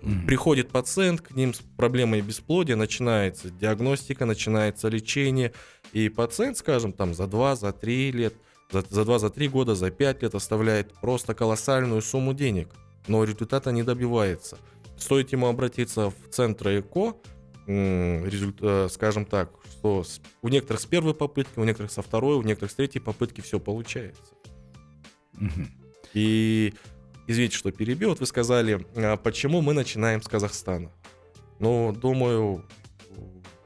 Мгм. 0.00 0.26
Приходит 0.26 0.70
пациент 0.70 1.20
к 1.20 1.30
ним 1.32 1.54
с 1.54 1.60
проблемой 1.76 2.22
бесплодия, 2.22 2.74
начинается 2.74 3.50
диагностика, 3.50 4.24
начинается 4.24 4.88
лечение, 4.88 5.52
и 5.92 6.08
пациент, 6.08 6.56
скажем, 6.56 6.92
там 6.92 7.14
за 7.14 7.26
2, 7.26 7.56
за 7.56 7.72
3 7.72 8.10
лет, 8.10 8.34
за, 8.72 8.82
за 8.88 9.04
2, 9.04 9.18
за 9.18 9.30
3 9.30 9.48
года, 9.48 9.74
за 9.74 9.90
5 9.90 10.22
лет 10.22 10.34
оставляет 10.34 10.92
просто 10.94 11.34
колоссальную 11.34 12.02
сумму 12.02 12.34
денег, 12.34 12.68
но 13.06 13.22
результата 13.22 13.70
не 13.70 13.84
добивается. 13.84 14.58
Стоит 15.02 15.32
ему 15.32 15.48
обратиться 15.48 16.10
в 16.10 16.30
центр 16.30 16.78
ЭКО, 16.78 17.16
результ- 17.66 18.58
э, 18.60 18.88
скажем 18.88 19.24
так, 19.24 19.50
что 19.68 20.04
у 20.42 20.48
некоторых 20.48 20.80
с 20.80 20.86
первой 20.86 21.12
попытки, 21.12 21.58
у 21.58 21.64
некоторых 21.64 21.90
со 21.90 22.02
второй, 22.02 22.36
у 22.36 22.42
некоторых 22.42 22.70
с 22.70 22.74
третьей 22.76 23.00
попытки 23.00 23.40
все 23.40 23.58
получается. 23.58 24.22
Мгм. 25.32 25.68
И 26.14 26.72
извините, 27.26 27.56
что 27.56 27.72
перебил. 27.72 28.10
Вот 28.10 28.20
вы 28.20 28.26
сказали, 28.26 28.86
а, 28.94 29.16
почему 29.16 29.60
мы 29.60 29.72
начинаем 29.72 30.22
с 30.22 30.28
Казахстана. 30.28 30.92
Ну, 31.58 31.92
думаю, 31.92 32.64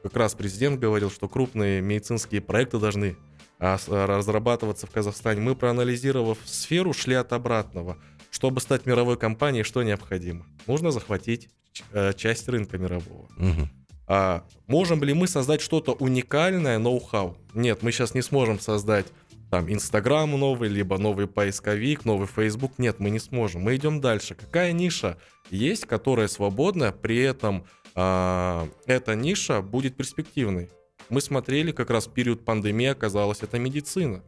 как 0.01 0.15
раз 0.15 0.33
президент 0.33 0.79
говорил, 0.79 1.11
что 1.11 1.29
крупные 1.29 1.81
медицинские 1.81 2.41
проекты 2.41 2.79
должны 2.79 3.15
а, 3.59 3.77
разрабатываться 3.87 4.87
в 4.87 4.89
Казахстане. 4.91 5.41
Мы, 5.41 5.55
проанализировав 5.55 6.39
сферу, 6.45 6.93
шли 6.93 7.13
от 7.13 7.31
обратного. 7.31 7.97
Чтобы 8.37 8.61
стать 8.61 8.85
мировой 8.85 9.17
компанией, 9.17 9.63
что 9.63 9.81
необходимо? 9.81 10.45
Нужно 10.67 10.91
захватить 10.91 11.49
э, 11.91 12.13
часть 12.13 12.47
рынка 12.47 12.77
мирового. 12.77 13.27
Мгм. 13.35 13.67
А 14.05 14.43
можем 14.67 15.03
ли 15.03 15.15
мы 15.15 15.27
создать 15.27 15.59
что-то 15.59 15.93
уникальное, 15.93 16.77
ноу-хау? 16.77 17.35
Нет, 17.55 17.81
мы 17.81 17.91
сейчас 17.91 18.13
не 18.13 18.21
сможем 18.21 18.59
создать 18.59 19.07
там 19.49 19.73
Инстаграм 19.73 20.29
новый, 20.29 20.69
либо 20.69 20.99
новый 20.99 21.25
поисковик, 21.25 22.05
новый 22.05 22.27
Facebook. 22.27 22.73
Нет, 22.77 22.99
мы 22.99 23.09
не 23.09 23.17
сможем. 23.17 23.61
Мы 23.61 23.75
идем 23.75 24.01
дальше. 24.01 24.35
Какая 24.35 24.71
ниша 24.71 25.17
есть, 25.49 25.87
которая 25.87 26.27
свободна, 26.27 26.91
при 26.91 27.17
этом 27.17 27.65
а, 27.95 28.69
эта 28.85 29.15
ниша 29.15 29.63
будет 29.63 29.97
перспективной? 29.97 30.69
Мы 31.09 31.21
смотрели 31.21 31.71
как 31.71 31.89
раз 31.89 32.05
в 32.05 32.13
период 32.13 32.45
пандемии, 32.45 32.85
оказалось, 32.85 33.41
это 33.41 33.57
медицина. 33.57 34.23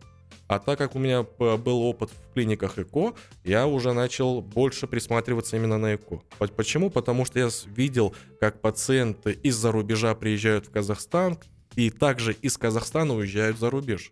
А 0.50 0.58
так 0.58 0.80
как 0.80 0.96
у 0.96 1.00
меня 1.00 1.22
был 1.38 1.84
опыт 1.84 2.10
в 2.10 2.34
клиниках 2.34 2.80
ЭКО, 2.80 3.14
я 3.44 3.68
уже 3.68 3.94
начал 3.94 4.42
больше 4.42 4.88
присматриваться 4.88 5.56
именно 5.56 5.78
на 5.78 5.94
ЭКО. 5.94 6.24
По- 6.40 6.48
Почему? 6.48 6.90
Потому 6.90 7.24
что 7.24 7.38
я 7.38 7.50
видел, 7.68 8.16
как 8.40 8.60
пациенты 8.60 9.34
из-за 9.44 9.72
рубежа 9.72 10.16
приезжают 10.16 10.66
в 10.66 10.72
Казахстан, 10.72 11.38
и 11.76 11.92
также 11.92 12.34
из 12.34 12.58
Казахстана 12.58 13.14
уезжают 13.14 13.60
за 13.60 13.70
рубеж. 13.70 14.10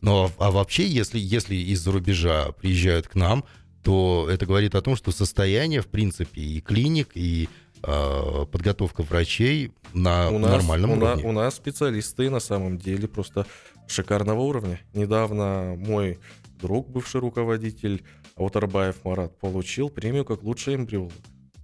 Но 0.00 0.32
а 0.38 0.50
вообще, 0.50 0.84
если, 0.84 1.20
если 1.20 1.54
из-за 1.54 1.92
рубежа 1.92 2.50
приезжают 2.50 3.06
к 3.06 3.14
нам, 3.14 3.44
то 3.84 4.26
это 4.28 4.46
говорит 4.46 4.74
о 4.74 4.82
том, 4.82 4.96
что 4.96 5.12
состояние, 5.12 5.80
в 5.80 5.86
принципе, 5.86 6.40
и 6.40 6.60
клиник, 6.60 7.10
и 7.14 7.48
подготовка 7.82 9.02
врачей 9.02 9.72
на 9.92 10.30
у 10.30 10.38
нас, 10.38 10.50
нормальном 10.52 10.90
у, 10.92 10.96
на- 10.96 11.04
уровне. 11.12 11.24
у 11.28 11.32
нас 11.32 11.54
специалисты 11.56 12.30
на 12.30 12.40
самом 12.40 12.78
деле 12.78 13.08
просто 13.08 13.46
шикарного 13.88 14.40
уровня. 14.40 14.80
Недавно 14.94 15.74
мой 15.76 16.18
друг, 16.60 16.88
бывший 16.88 17.20
руководитель 17.20 18.04
Аутербаев 18.36 19.04
Марат, 19.04 19.36
получил 19.38 19.88
премию 19.90 20.24
как 20.24 20.42
лучший 20.42 20.76
эмбриолог. 20.76 21.12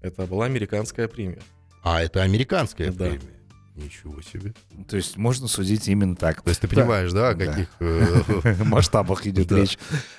Это 0.03 0.27
была 0.27 0.47
американская 0.47 1.09
премия. 1.09 1.41
А 1.83 2.03
это 2.03 2.23
американская 2.23 2.91
Да. 2.91 3.07
премия. 3.07 3.35
Ничего 3.77 4.21
себе. 4.23 4.55
То 4.89 4.97
есть 4.97 5.17
можно 5.17 5.47
судить 5.47 5.87
именно 5.89 6.17
так. 6.17 6.43
То 6.43 6.49
есть 6.51 6.61
ты 6.61 6.67
понимаешь, 6.67 7.13
да, 7.13 7.29
о 7.29 7.35
Да. 7.35 7.47
каких... 7.47 7.69
э, 7.79 8.55
масштабах 8.65 9.25
идет 9.29 9.53
речь. 9.53 9.79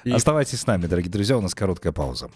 Оставайтесь 0.10 0.62
с 0.62 0.66
нами, 0.66 0.86
дорогие 0.88 1.12
друзья, 1.12 1.38
у 1.38 1.42
нас 1.42 1.54
короткая 1.54 1.92
пауза. 1.92 2.30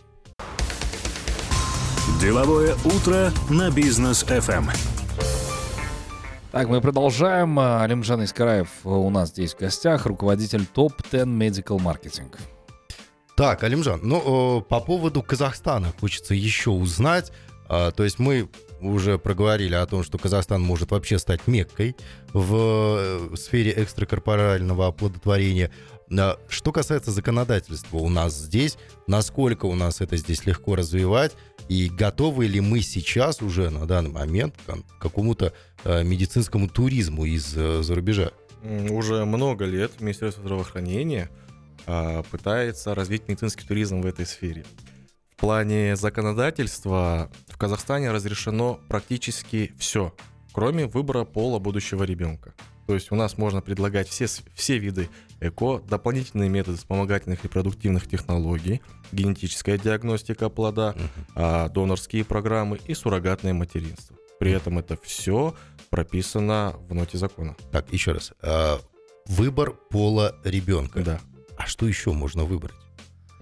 Деловое 2.20 2.76
утро 2.84 3.32
на 3.50 3.72
бизнес 3.72 4.26
FM. 4.26 4.70
Так, 6.52 6.68
мы 6.68 6.82
продолжаем. 6.82 7.58
А, 7.58 7.82
Алимжан 7.82 8.26
Искараев 8.26 8.68
у 8.84 9.10
нас 9.10 9.30
здесь 9.30 9.54
в 9.54 9.60
гостях, 9.60 10.06
руководитель 10.06 10.66
топ-10 10.66 11.24
Medical 11.26 11.78
Marketing. 11.80 12.36
Так, 13.38 13.64
Алимжан, 13.64 14.02
ну, 14.04 14.60
э, 14.60 14.62
по 14.64 14.82
поводу 14.82 15.24
Казахстана 15.24 15.94
хочется 15.98 16.34
еще 16.34 16.72
узнать. 16.72 17.32
А, 17.74 17.92
То 17.92 18.04
есть 18.04 18.20
мы 18.20 18.50
уже 18.82 19.18
проговорили 19.18 19.74
о 19.74 19.86
том, 19.88 20.04
что 20.04 20.18
Казахстан 20.20 20.62
может 20.62 20.92
вообще 20.92 21.18
стать 21.18 21.48
меккой 21.48 21.96
в 22.34 22.56
э, 23.32 23.36
сфере 23.36 23.74
экстракорпорального 23.76 24.88
оплодотворения. 24.88 25.72
А, 26.16 26.38
Что 26.50 26.72
касается 26.72 27.10
законодательства 27.12 27.98
у 27.98 28.10
нас 28.10 28.38
здесь, 28.38 28.78
насколько 29.08 29.66
у 29.66 29.74
нас 29.74 30.02
это 30.02 30.18
здесь 30.18 30.46
легко 30.46 30.76
развивать, 30.76 31.32
и 31.68 31.90
готовы 31.90 32.46
ли 32.46 32.60
мы 32.60 32.82
сейчас 32.82 33.42
уже 33.42 33.72
на 33.72 33.88
данный 33.88 34.12
момент 34.12 34.54
к 34.68 35.02
какому-то 35.02 35.54
э, 35.84 36.04
медицинскому 36.04 36.68
туризму 36.70 37.26
из-за 37.26 37.96
рубежа? 37.96 38.34
М, 38.62 38.92
Уже 38.92 39.26
много 39.26 39.66
лет 39.66 40.00
Министерство 40.00 40.44
здравоохранения 40.44 41.30
а, 41.88 42.22
пытается 42.24 42.94
развить 42.94 43.28
медицинский 43.28 43.66
туризм 43.66 44.02
в 44.02 44.06
этой 44.06 44.26
сфере. 44.28 44.64
В 45.36 45.46
плане 45.46 45.98
законодательства 45.98 47.30
в 47.54 47.58
Казахстане 47.58 48.12
разрешено 48.12 48.80
практически 48.90 49.74
все, 49.78 50.14
кроме 50.52 50.88
выбора 50.88 51.24
пола 51.24 51.60
будущего 51.60 52.04
ребенка. 52.04 52.54
То 52.88 52.96
есть 52.96 53.12
у 53.12 53.16
нас 53.16 53.38
можно 53.38 53.62
предлагать 53.62 54.10
все, 54.10 54.26
все 54.54 54.78
виды 54.78 55.08
ЭКО, 55.40 55.84
дополнительные 55.88 56.50
методы 56.50 56.78
вспомогательных 56.78 57.44
репродуктивных 57.44 58.10
технологий, 58.10 58.82
генетическая 59.14 59.78
диагностика 59.78 60.50
плода, 60.50 60.96
а, 61.36 61.70
донорские 61.70 62.26
программы 62.26 62.80
и 62.88 62.94
суррогатное 62.94 63.54
материнство. 63.54 64.18
При 64.40 64.52
этом 64.52 64.80
это 64.80 64.98
все 65.02 65.56
прописано 65.90 66.76
в 66.90 66.94
ноте 66.94 67.18
закона. 67.18 67.56
Так, 67.72 67.94
еще 67.94 68.12
раз. 68.12 68.34
А, 68.42 68.82
Выбор 69.26 69.72
пола 69.72 70.36
ребенка. 70.44 71.02
Да. 71.02 71.22
А 71.58 71.66
что 71.66 71.88
еще 71.88 72.12
можно 72.12 72.44
выбрать? 72.44 72.76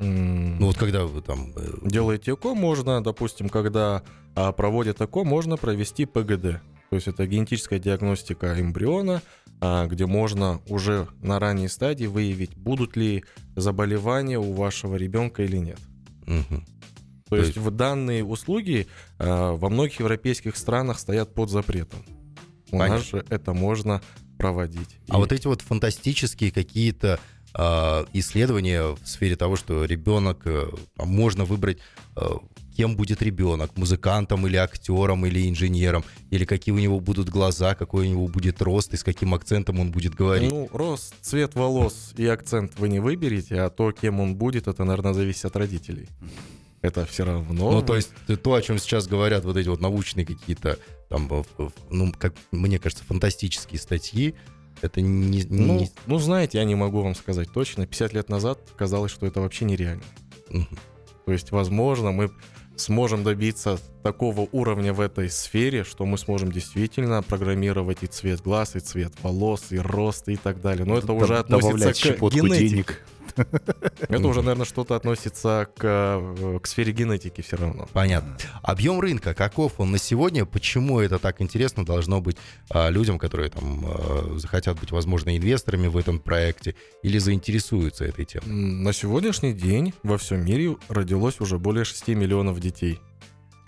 Ну 0.01 0.65
вот 0.67 0.77
когда 0.77 1.05
вы 1.05 1.21
там... 1.21 1.53
э, 1.55 1.67
Делаете 1.83 2.33
ЭКО, 2.33 2.53
можно, 2.55 3.03
допустим, 3.03 3.49
когда 3.49 4.03
а, 4.35 4.51
проводят 4.51 4.99
ЭКО, 5.01 5.23
можно 5.23 5.57
провести 5.57 6.05
ПГД. 6.05 6.61
То 6.89 6.95
есть 6.95 7.07
это 7.07 7.25
генетическая 7.27 7.79
диагностика 7.79 8.59
эмбриона, 8.59 9.21
а, 9.61 9.85
где 9.87 10.05
можно 10.07 10.59
уже 10.67 11.07
на 11.21 11.39
ранней 11.39 11.67
стадии 11.67 12.05
выявить, 12.05 12.55
будут 12.57 12.97
ли 12.97 13.23
заболевания 13.55 14.39
у 14.39 14.53
вашего 14.53 14.95
ребенка 14.95 15.43
или 15.43 15.57
нет. 15.57 15.79
мгм. 16.25 16.65
То, 17.29 17.35
То 17.37 17.43
есть, 17.43 17.55
есть- 17.55 17.59
в 17.65 17.71
данные 17.71 18.25
услуги 18.25 18.87
а, 19.19 19.53
во 19.55 19.69
многих 19.69 19.99
европейских 19.99 20.57
странах 20.57 20.99
стоят 20.99 21.33
под 21.33 21.49
запретом. 21.49 21.99
У 22.71 22.77
Понятно. 22.77 22.95
нас 22.95 23.05
же 23.07 23.25
это 23.29 23.53
можно 23.53 24.01
проводить. 24.37 24.97
А 25.09 25.15
И- 25.15 25.19
вот 25.19 25.31
эти 25.31 25.45
вот 25.47 25.61
фантастические 25.61 26.51
какие-то 26.51 27.19
исследования 27.53 28.95
в 28.95 29.05
сфере 29.05 29.35
того, 29.35 29.55
что 29.55 29.85
ребенок, 29.85 30.41
э, 30.45 30.69
а 30.97 31.05
можно 31.05 31.43
выбрать, 31.43 31.79
э, 32.15 32.21
кем 32.75 32.95
будет 32.95 33.21
ребенок, 33.21 33.75
музыкантом 33.77 34.47
или 34.47 34.55
актером 34.55 35.25
или 35.25 35.49
инженером, 35.49 36.03
или 36.29 36.45
какие 36.45 36.73
у 36.73 36.79
него 36.79 36.99
будут 36.99 37.29
глаза, 37.29 37.75
какой 37.75 38.07
у 38.07 38.09
него 38.09 38.27
будет 38.27 38.61
рост 38.61 38.93
и 38.93 38.97
с 38.97 39.03
каким 39.03 39.33
акцентом 39.33 39.79
он 39.79 39.91
будет 39.91 40.15
говорить. 40.15 40.49
Ну, 40.49 40.69
рост, 40.71 41.13
цвет 41.21 41.55
волос 41.55 42.13
и 42.17 42.25
акцент 42.25 42.73
вы 42.79 42.89
не 42.89 42.99
выберете, 42.99 43.61
а 43.61 43.69
то, 43.69 43.91
кем 43.91 44.19
он 44.19 44.35
будет, 44.35 44.67
это, 44.67 44.83
наверное, 44.83 45.13
зависит 45.13 45.45
от 45.45 45.55
родителей. 45.55 46.07
Это 46.81 47.05
все 47.05 47.25
равно. 47.25 47.71
Ну, 47.71 47.81
то 47.83 47.95
есть 47.95 48.09
э, 48.27 48.35
то, 48.35 48.53
о 48.53 48.61
чем 48.61 48.79
сейчас 48.79 49.07
говорят 49.07 49.45
вот 49.45 49.57
эти 49.57 49.67
вот 49.67 49.81
научные 49.81 50.25
какие-то, 50.25 50.79
там, 51.09 51.27
э, 51.29 51.43
э, 51.59 51.69
ну, 51.91 52.11
как 52.17 52.33
мне 52.51 52.79
кажется, 52.79 53.03
фантастические 53.03 53.79
статьи, 53.79 54.33
это 54.81 55.01
не... 55.01 55.43
не- 55.43 55.45
Ну, 55.49 55.79
не- 55.79 55.91
ну, 56.07 56.17
знаете, 56.19 56.57
я 56.57 56.63
не 56.65 56.75
могу 56.75 57.01
вам 57.01 57.15
сказать 57.15 57.49
точно. 57.53 57.85
50 57.87 58.13
лет 58.13 58.29
назад 58.29 58.59
казалось, 58.77 59.11
что 59.11 59.25
это 59.25 59.41
вообще 59.41 59.65
нереально. 59.65 60.03
Мгм. 60.49 60.67
То 61.25 61.31
есть, 61.31 61.51
возможно, 61.51 62.11
мы 62.11 62.31
сможем 62.75 63.23
добиться 63.23 63.79
такого 64.01 64.47
уровня 64.51 64.91
в 64.93 64.99
этой 65.01 65.29
сфере, 65.29 65.83
что 65.83 66.05
мы 66.05 66.17
сможем 66.17 66.51
действительно 66.51 67.21
программировать 67.21 67.99
и 68.01 68.07
цвет 68.07 68.41
глаз, 68.41 68.75
и 68.75 68.79
цвет 68.79 69.13
волос, 69.21 69.65
и 69.71 69.77
рост, 69.77 70.27
и 70.29 70.35
так 70.35 70.61
далее. 70.61 70.85
Но 70.85 70.97
это 70.97 71.13
уже 71.13 71.37
относится 71.37 72.13
к 72.13 72.31
генетике. 72.33 72.67
денег. 72.69 73.05
Это 73.99 74.27
уже, 74.27 74.41
наверное, 74.41 74.65
что-то 74.65 74.95
относится 74.95 75.67
к, 75.75 75.81
э, 75.83 76.59
к 76.61 76.67
сфере 76.67 76.91
генетики 76.91 77.41
все 77.41 77.57
равно. 77.57 77.87
Понятно. 77.93 78.37
Объем 78.61 78.99
рынка, 78.99 79.33
каков 79.33 79.79
он 79.79 79.91
на 79.91 79.97
сегодня? 79.97 80.45
Почему 80.45 80.99
это 80.99 81.19
так 81.19 81.41
интересно 81.41 81.85
должно 81.85 82.21
быть 82.21 82.37
а, 82.69 82.89
людям, 82.89 83.19
которые 83.19 83.49
там 83.49 83.85
а, 83.85 84.33
захотят 84.37 84.79
быть, 84.79 84.91
возможно, 84.91 85.35
инвесторами 85.35 85.87
в 85.87 85.97
этом 85.97 86.19
проекте 86.19 86.75
или 87.03 87.17
заинтересуются 87.17 88.05
этой 88.05 88.25
темой? 88.25 88.47
На 88.47 88.93
сегодняшний 88.93 89.53
день 89.53 89.93
во 90.03 90.17
всем 90.17 90.45
мире 90.45 90.77
родилось 90.89 91.39
уже 91.39 91.57
более 91.57 91.85
6 91.85 92.07
миллионов 92.09 92.59
детей. 92.59 92.99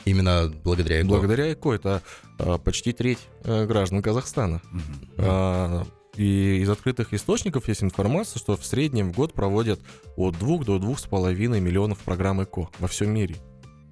Именно 0.06 0.54
благодаря 0.64 1.02
ЭКО. 1.02 1.08
Благодаря 1.08 1.54
ЭКО 1.54 1.74
это 1.74 2.02
а, 2.40 2.58
почти 2.58 2.92
треть 2.92 3.20
э, 3.44 3.66
граждан 3.66 4.02
Казахстана. 4.02 4.62
Мгм. 4.72 5.88
И 6.16 6.60
из 6.62 6.70
открытых 6.70 7.14
источников 7.14 7.68
есть 7.68 7.84
информация, 7.84 8.40
что 8.40 8.56
в 8.56 8.66
среднем 8.66 9.12
в 9.12 9.16
год 9.16 9.34
проводят 9.34 9.80
от 10.16 10.38
2 10.38 10.58
до 10.60 10.78
2,5 10.78 11.60
миллионов 11.60 12.00
программ 12.00 12.44
ЭКО 12.44 12.70
во 12.80 12.88
всем 12.88 13.12
мире. 13.12 13.36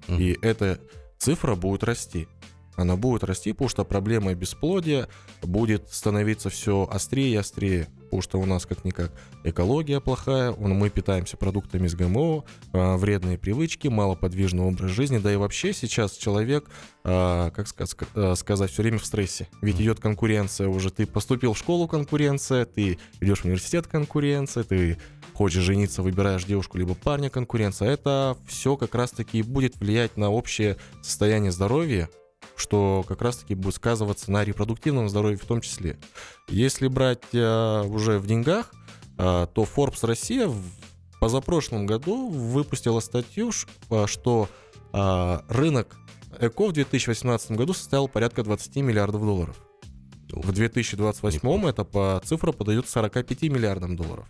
Мгм. 0.06 0.20
И 0.20 0.38
эта 0.40 0.78
цифра 1.18 1.54
будет 1.56 1.82
расти. 1.84 2.28
Она 2.76 2.96
будет 2.96 3.24
расти, 3.24 3.52
потому 3.52 3.68
что 3.68 3.84
проблема 3.84 4.34
бесплодия 4.34 5.08
будет 5.42 5.92
становиться 5.92 6.48
все 6.48 6.88
острее 6.90 7.32
и 7.32 7.36
острее. 7.36 7.88
Потому 8.12 8.20
что 8.20 8.40
у 8.40 8.44
нас 8.44 8.66
как-никак 8.66 9.10
экология 9.42 9.98
плохая, 9.98 10.52
мы 10.52 10.90
питаемся 10.90 11.38
продуктами 11.38 11.88
с 11.88 11.94
ГМО, 11.94 12.44
а, 12.74 12.98
вредные 12.98 13.38
привычки, 13.38 13.88
малоподвижный 13.88 14.64
образ 14.64 14.90
жизни. 14.90 15.16
Да 15.16 15.32
и 15.32 15.36
вообще 15.36 15.72
сейчас 15.72 16.18
человек, 16.18 16.68
а, 17.04 17.50
как 17.52 17.66
а, 18.14 18.34
сказать, 18.36 18.70
все 18.70 18.82
время 18.82 18.98
в 18.98 19.06
стрессе. 19.06 19.48
Ведь 19.62 19.80
идет 19.80 19.98
конкуренция 19.98 20.68
уже. 20.68 20.90
Ты 20.90 21.06
поступил 21.06 21.54
в 21.54 21.58
школу 21.58 21.88
конкуренция, 21.88 22.66
ты 22.66 22.98
идешь 23.22 23.40
в 23.40 23.44
университет 23.46 23.86
конкуренция, 23.86 24.64
ты 24.64 24.98
хочешь 25.32 25.62
жениться, 25.62 26.02
выбираешь 26.02 26.44
девушку 26.44 26.76
либо 26.76 26.94
парня 26.94 27.30
конкуренция. 27.30 27.88
Это 27.92 28.36
все 28.46 28.76
как 28.76 28.94
раз-таки 28.94 29.38
и 29.38 29.42
будет 29.42 29.78
влиять 29.78 30.18
на 30.18 30.28
общее 30.28 30.76
состояние 31.00 31.50
здоровья, 31.50 32.10
что 32.56 33.04
как 33.06 33.22
раз-таки 33.22 33.54
будет 33.54 33.74
сказываться 33.74 34.30
на 34.30 34.44
репродуктивном 34.44 35.08
здоровье 35.08 35.38
в 35.38 35.44
том 35.44 35.60
числе. 35.60 35.98
Если 36.48 36.88
брать 36.88 37.24
э, 37.32 37.82
уже 37.86 38.18
в 38.18 38.26
деньгах, 38.26 38.72
э, 39.18 39.46
то 39.52 39.62
Forbes 39.62 40.06
Россия 40.06 40.48
в 40.48 40.62
позапрошлом 41.20 41.86
году 41.86 42.28
выпустила 42.28 43.00
статью, 43.00 43.50
э, 43.90 44.06
что 44.06 44.48
э, 44.92 45.38
рынок 45.48 45.96
ЭКО 46.40 46.68
в 46.68 46.72
2018 46.72 47.52
году 47.52 47.74
составил 47.74 48.08
порядка 48.08 48.42
20 48.42 48.76
миллиардов 48.76 49.22
долларов. 49.22 49.56
В 50.32 50.50
2028 50.50 51.66
это 51.68 51.84
по 51.84 52.20
цифра 52.24 52.52
подают 52.52 52.88
45 52.88 53.42
миллиардам 53.42 53.96
долларов. 53.96 54.26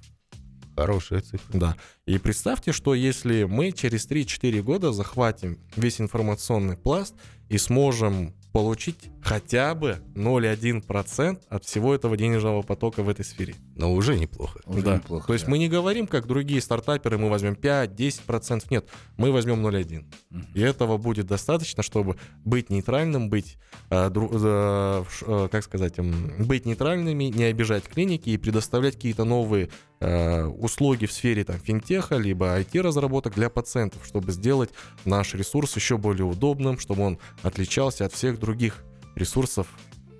Хорошая 0.76 1.20
цифра. 1.20 1.58
Да. 1.58 1.76
И 2.06 2.18
представьте, 2.18 2.72
что 2.72 2.94
если 2.94 3.44
мы 3.44 3.72
через 3.72 4.08
3-4 4.08 4.62
года 4.62 4.92
захватим 4.92 5.58
весь 5.76 6.00
информационный 6.00 6.76
пласт 6.76 7.14
и 7.48 7.58
сможем 7.58 8.34
получить 8.52 9.10
хотя 9.22 9.74
бы 9.74 9.98
0,1% 10.14 11.40
от 11.48 11.64
всего 11.64 11.94
этого 11.94 12.16
денежного 12.16 12.62
потока 12.62 13.02
в 13.02 13.08
этой 13.08 13.24
сфере. 13.24 13.54
Но 13.76 13.92
уже 13.94 14.18
неплохо. 14.18 14.60
Уже 14.66 14.82
Да. 14.82 14.96
неплохо. 14.96 15.26
То 15.26 15.32
есть 15.32 15.44
да. 15.46 15.50
мы 15.50 15.58
не 15.58 15.68
говорим, 15.68 16.06
как 16.06 16.26
другие 16.26 16.60
стартаперы, 16.60 17.18
мы 17.18 17.30
возьмем 17.30 17.54
5-10%. 17.54 18.66
Нет, 18.70 18.86
мы 19.16 19.30
возьмем 19.32 19.62
0,1. 19.64 20.04
Мгм. 20.30 20.46
И 20.54 20.60
этого 20.60 20.96
будет 20.98 21.26
достаточно, 21.26 21.82
чтобы 21.82 22.16
быть 22.44 22.68
нейтральным, 22.70 23.30
быть, 23.30 23.58
э, 23.90 24.08
дру- 24.08 24.30
э, 24.32 25.04
э, 25.26 25.48
как 25.50 25.62
сказать, 25.64 25.98
м, 25.98 26.32
быть 26.44 26.66
нейтральными, 26.66 27.24
не 27.24 27.44
обижать 27.44 27.84
клиники 27.84 28.30
и 28.30 28.36
предоставлять 28.36 28.94
какие-то 28.96 29.24
новые 29.24 29.68
э, 30.04 30.42
услуги 30.46 31.06
в 31.06 31.12
сфере 31.12 31.44
там, 31.44 31.60
финтеха, 31.60 32.16
либо 32.16 32.58
IT-разработок 32.58 33.34
для 33.34 33.48
пациентов, 33.48 34.04
чтобы 34.04 34.32
сделать 34.32 34.70
наш 35.04 35.34
ресурс 35.34 35.76
еще 35.76 35.96
более 35.96 36.24
удобным, 36.24 36.76
чтобы 36.80 37.04
он 37.04 37.18
отличался 37.44 38.06
от 38.06 38.12
всех 38.12 38.40
других 38.40 38.82
ресурсов 39.14 39.66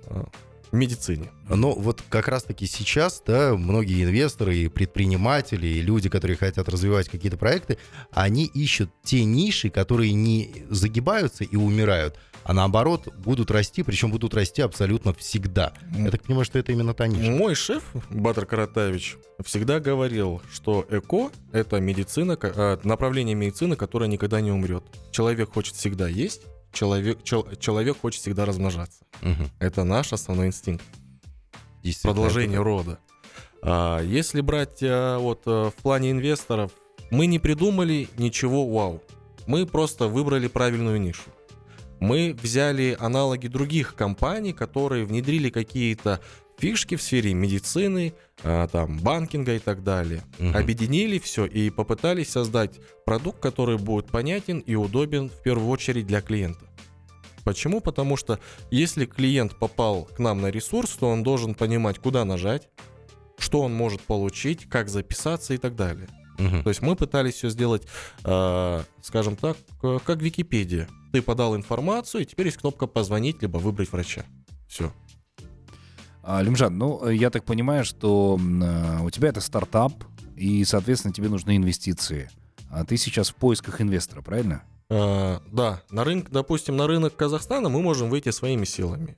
э, 0.07 0.23
в 0.71 0.75
медицине. 0.75 1.29
Но 1.49 1.73
вот 1.73 2.01
как 2.09 2.27
раз-таки 2.27 2.65
сейчас, 2.65 3.21
да, 3.25 3.55
многие 3.55 4.03
инвесторы 4.03 4.57
и 4.57 4.67
предприниматели, 4.67 5.67
и 5.67 5.81
люди, 5.81 6.09
которые 6.09 6.35
хотят 6.35 6.67
развивать 6.67 7.09
какие-то 7.09 7.37
проекты, 7.37 7.77
они 8.11 8.45
ищут 8.45 8.89
те 9.03 9.23
ниши, 9.23 9.69
которые 9.69 10.13
не 10.13 10.65
загибаются 10.69 11.43
и 11.43 11.55
умирают, 11.55 12.17
а 12.43 12.53
наоборот 12.53 13.07
будут 13.15 13.51
расти, 13.51 13.83
причем 13.83 14.11
будут 14.11 14.33
расти 14.33 14.61
абсолютно 14.61 15.13
всегда. 15.13 15.73
Я 15.95 16.11
так 16.11 16.23
понимаю, 16.23 16.45
что 16.45 16.59
это 16.59 16.71
именно 16.71 16.93
та 16.93 17.07
ниша. 17.07 17.31
Мой 17.31 17.55
шеф 17.55 17.83
Батр 18.09 18.45
Каратавич 18.45 19.17
всегда 19.43 19.79
говорил, 19.79 20.41
что 20.51 20.85
ЭКО— 20.89 21.31
это 21.51 21.79
медицина, 21.79 22.37
э, 22.41 22.77
направление 22.83 23.35
медицины, 23.35 23.75
которое 23.75 24.07
никогда 24.07 24.41
не 24.41 24.51
умрет. 24.51 24.83
Человек 25.11 25.53
хочет 25.53 25.75
всегда 25.75 26.07
есть, 26.07 26.41
человек, 26.73 27.23
чел- 27.23 27.47
человек 27.59 27.99
хочет 28.01 28.21
всегда 28.21 28.45
размножаться. 28.45 29.03
Мгм. 29.21 29.49
Это 29.59 29.83
наш 29.83 30.11
основной 30.11 30.47
инстинкт, 30.47 30.83
продолжение 32.01 32.55
это 32.55 32.63
рода. 32.63 32.99
А, 33.61 34.01
если 34.01 34.41
брать 34.41 34.81
э, 34.83 35.17
вот 35.17 35.43
э, 35.45 35.71
в 35.75 35.81
плане 35.81 36.11
инвесторов, 36.11 36.71
мы 37.11 37.27
не 37.27 37.39
придумали 37.39 38.09
ничего 38.17 38.67
вау. 38.67 39.01
Мы 39.47 39.65
просто 39.65 40.07
выбрали 40.07 40.47
правильную 40.47 40.99
нишу. 40.99 41.29
Мы 41.99 42.35
взяли 42.41 42.97
аналоги 42.99 43.47
других 43.47 43.95
компаний, 43.95 44.51
которые 44.51 45.05
внедрили 45.05 45.49
какие-то 45.49 46.19
фишки 46.57 46.95
в 46.95 47.01
сфере 47.01 47.33
медицины, 47.33 48.13
а, 48.43 48.67
там, 48.67 48.99
банкинга 48.99 49.55
и 49.55 49.59
так 49.59 49.83
далее. 49.83 50.23
Мгм. 50.39 50.55
Объединили 50.55 51.19
все 51.19 51.45
и 51.45 51.69
попытались 51.69 52.29
создать 52.29 52.79
продукт, 53.05 53.39
который 53.39 53.77
будет 53.77 54.07
понятен 54.07 54.59
и 54.59 54.75
удобен 54.75 55.29
в 55.29 55.41
первую 55.41 55.69
очередь 55.69 56.07
для 56.07 56.21
клиента. 56.21 56.65
Почему? 57.43 57.81
Потому 57.81 58.15
что 58.15 58.39
если 58.71 59.05
клиент 59.05 59.57
попал 59.57 60.05
к 60.05 60.19
нам 60.19 60.41
на 60.41 60.49
ресурс, 60.49 60.91
то 60.91 61.09
он 61.09 61.23
должен 61.23 61.55
понимать, 61.55 61.99
куда 61.99 62.23
нажать, 62.23 62.69
что 63.37 63.61
он 63.61 63.73
может 63.73 64.01
получить, 64.01 64.69
как 64.69 64.89
записаться 64.89 65.53
и 65.53 65.57
так 65.57 65.75
далее. 65.75 66.07
Мгм. 66.37 66.63
То 66.63 66.69
есть 66.69 66.81
мы 66.81 66.95
пытались 66.95 67.35
все 67.35 67.49
сделать, 67.49 67.83
э, 68.23 68.83
скажем 69.01 69.35
так, 69.35 69.57
э, 69.83 69.99
как 70.03 70.21
Википедия. 70.21 70.87
Ты 71.11 71.21
подал 71.21 71.55
информацию, 71.55 72.21
и 72.21 72.25
теперь 72.25 72.47
есть 72.47 72.57
кнопка 72.57 72.87
«Позвонить», 72.87 73.41
либо 73.41 73.57
«Выбрать 73.57 73.91
врача». 73.91 74.25
Все. 74.67 74.91
А, 76.23 76.41
Лимжан, 76.41 76.77
ну, 76.77 77.05
э, 77.05 77.15
я 77.15 77.29
так 77.29 77.43
понимаю, 77.43 77.83
что 77.83 78.39
э, 78.39 79.03
у 79.03 79.09
тебя 79.09 79.27
это 79.29 79.41
стартап, 79.41 79.93
и, 80.37 80.63
соответственно, 80.63 81.13
тебе 81.13 81.27
нужны 81.27 81.57
инвестиции. 81.57 82.29
А 82.71 82.85
ты 82.85 82.95
сейчас 82.97 83.29
в 83.29 83.35
поисках 83.35 83.81
инвестора, 83.81 84.21
правильно? 84.21 84.63
Э, 84.89 85.39
да, 85.51 85.83
на 85.91 86.03
рынок, 86.05 86.31
допустим, 86.31 86.77
на 86.77 86.87
рынок 86.87 87.15
Казахстана 87.15 87.67
мы 87.67 87.81
можем 87.81 88.09
выйти 88.09 88.29
своими 88.29 88.63
силами. 88.63 89.17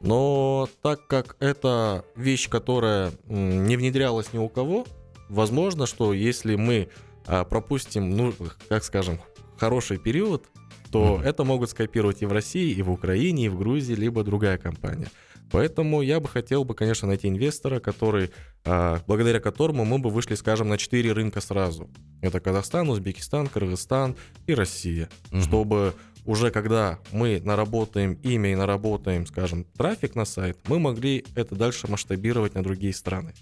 Но 0.00 0.68
так 0.82 1.06
как 1.06 1.36
это 1.40 2.04
вещь, 2.16 2.48
которая 2.48 3.12
не 3.28 3.76
внедрялась 3.76 4.32
ни 4.32 4.38
у 4.38 4.48
кого, 4.48 4.86
возможно, 5.28 5.86
что 5.86 6.12
если 6.14 6.56
мы 6.56 6.88
а, 7.26 7.44
пропустим, 7.44 8.10
ну, 8.16 8.32
как 8.68 8.82
скажем, 8.82 9.20
хороший 9.58 9.98
период, 9.98 10.46
то 10.90 11.16
Мгм. 11.16 11.22
это 11.22 11.44
могут 11.44 11.70
скопировать 11.70 12.22
и 12.22 12.26
в 12.26 12.32
России, 12.32 12.72
и 12.72 12.82
в 12.82 12.90
Украине, 12.90 13.44
и 13.44 13.48
в 13.48 13.58
Грузии, 13.58 13.92
либо 13.94 14.24
другая 14.24 14.56
компания. 14.56 15.08
Поэтому 15.50 16.02
я 16.02 16.20
бы 16.20 16.28
хотел 16.28 16.64
бы, 16.64 16.74
конечно, 16.74 17.08
найти 17.08 17.28
инвестора, 17.28 17.80
который, 17.80 18.30
а, 18.64 19.00
благодаря 19.06 19.40
которому 19.40 19.84
мы 19.84 19.98
бы 19.98 20.10
вышли, 20.10 20.34
скажем, 20.34 20.68
на 20.68 20.78
4 20.78 21.12
рынка 21.12 21.40
сразу. 21.40 21.90
Это 22.22 22.40
Казахстан, 22.40 22.88
Узбекистан, 22.88 23.48
Кыргызстан 23.48 24.16
и 24.46 24.54
Россия 24.54 25.08
Мгм. 25.30 25.42
чтобы 25.42 25.94
уже 26.26 26.50
когда 26.50 26.98
мы 27.12 27.40
наработаем 27.42 28.12
имя 28.12 28.52
и 28.52 28.54
наработаем, 28.54 29.26
скажем, 29.26 29.64
трафик 29.76 30.14
на 30.14 30.24
сайт, 30.24 30.58
мы 30.68 30.78
могли 30.78 31.24
это 31.34 31.54
дальше 31.56 31.90
масштабировать 31.90 32.54
на 32.54 32.62
другие 32.62 32.92
страны. 32.92 33.32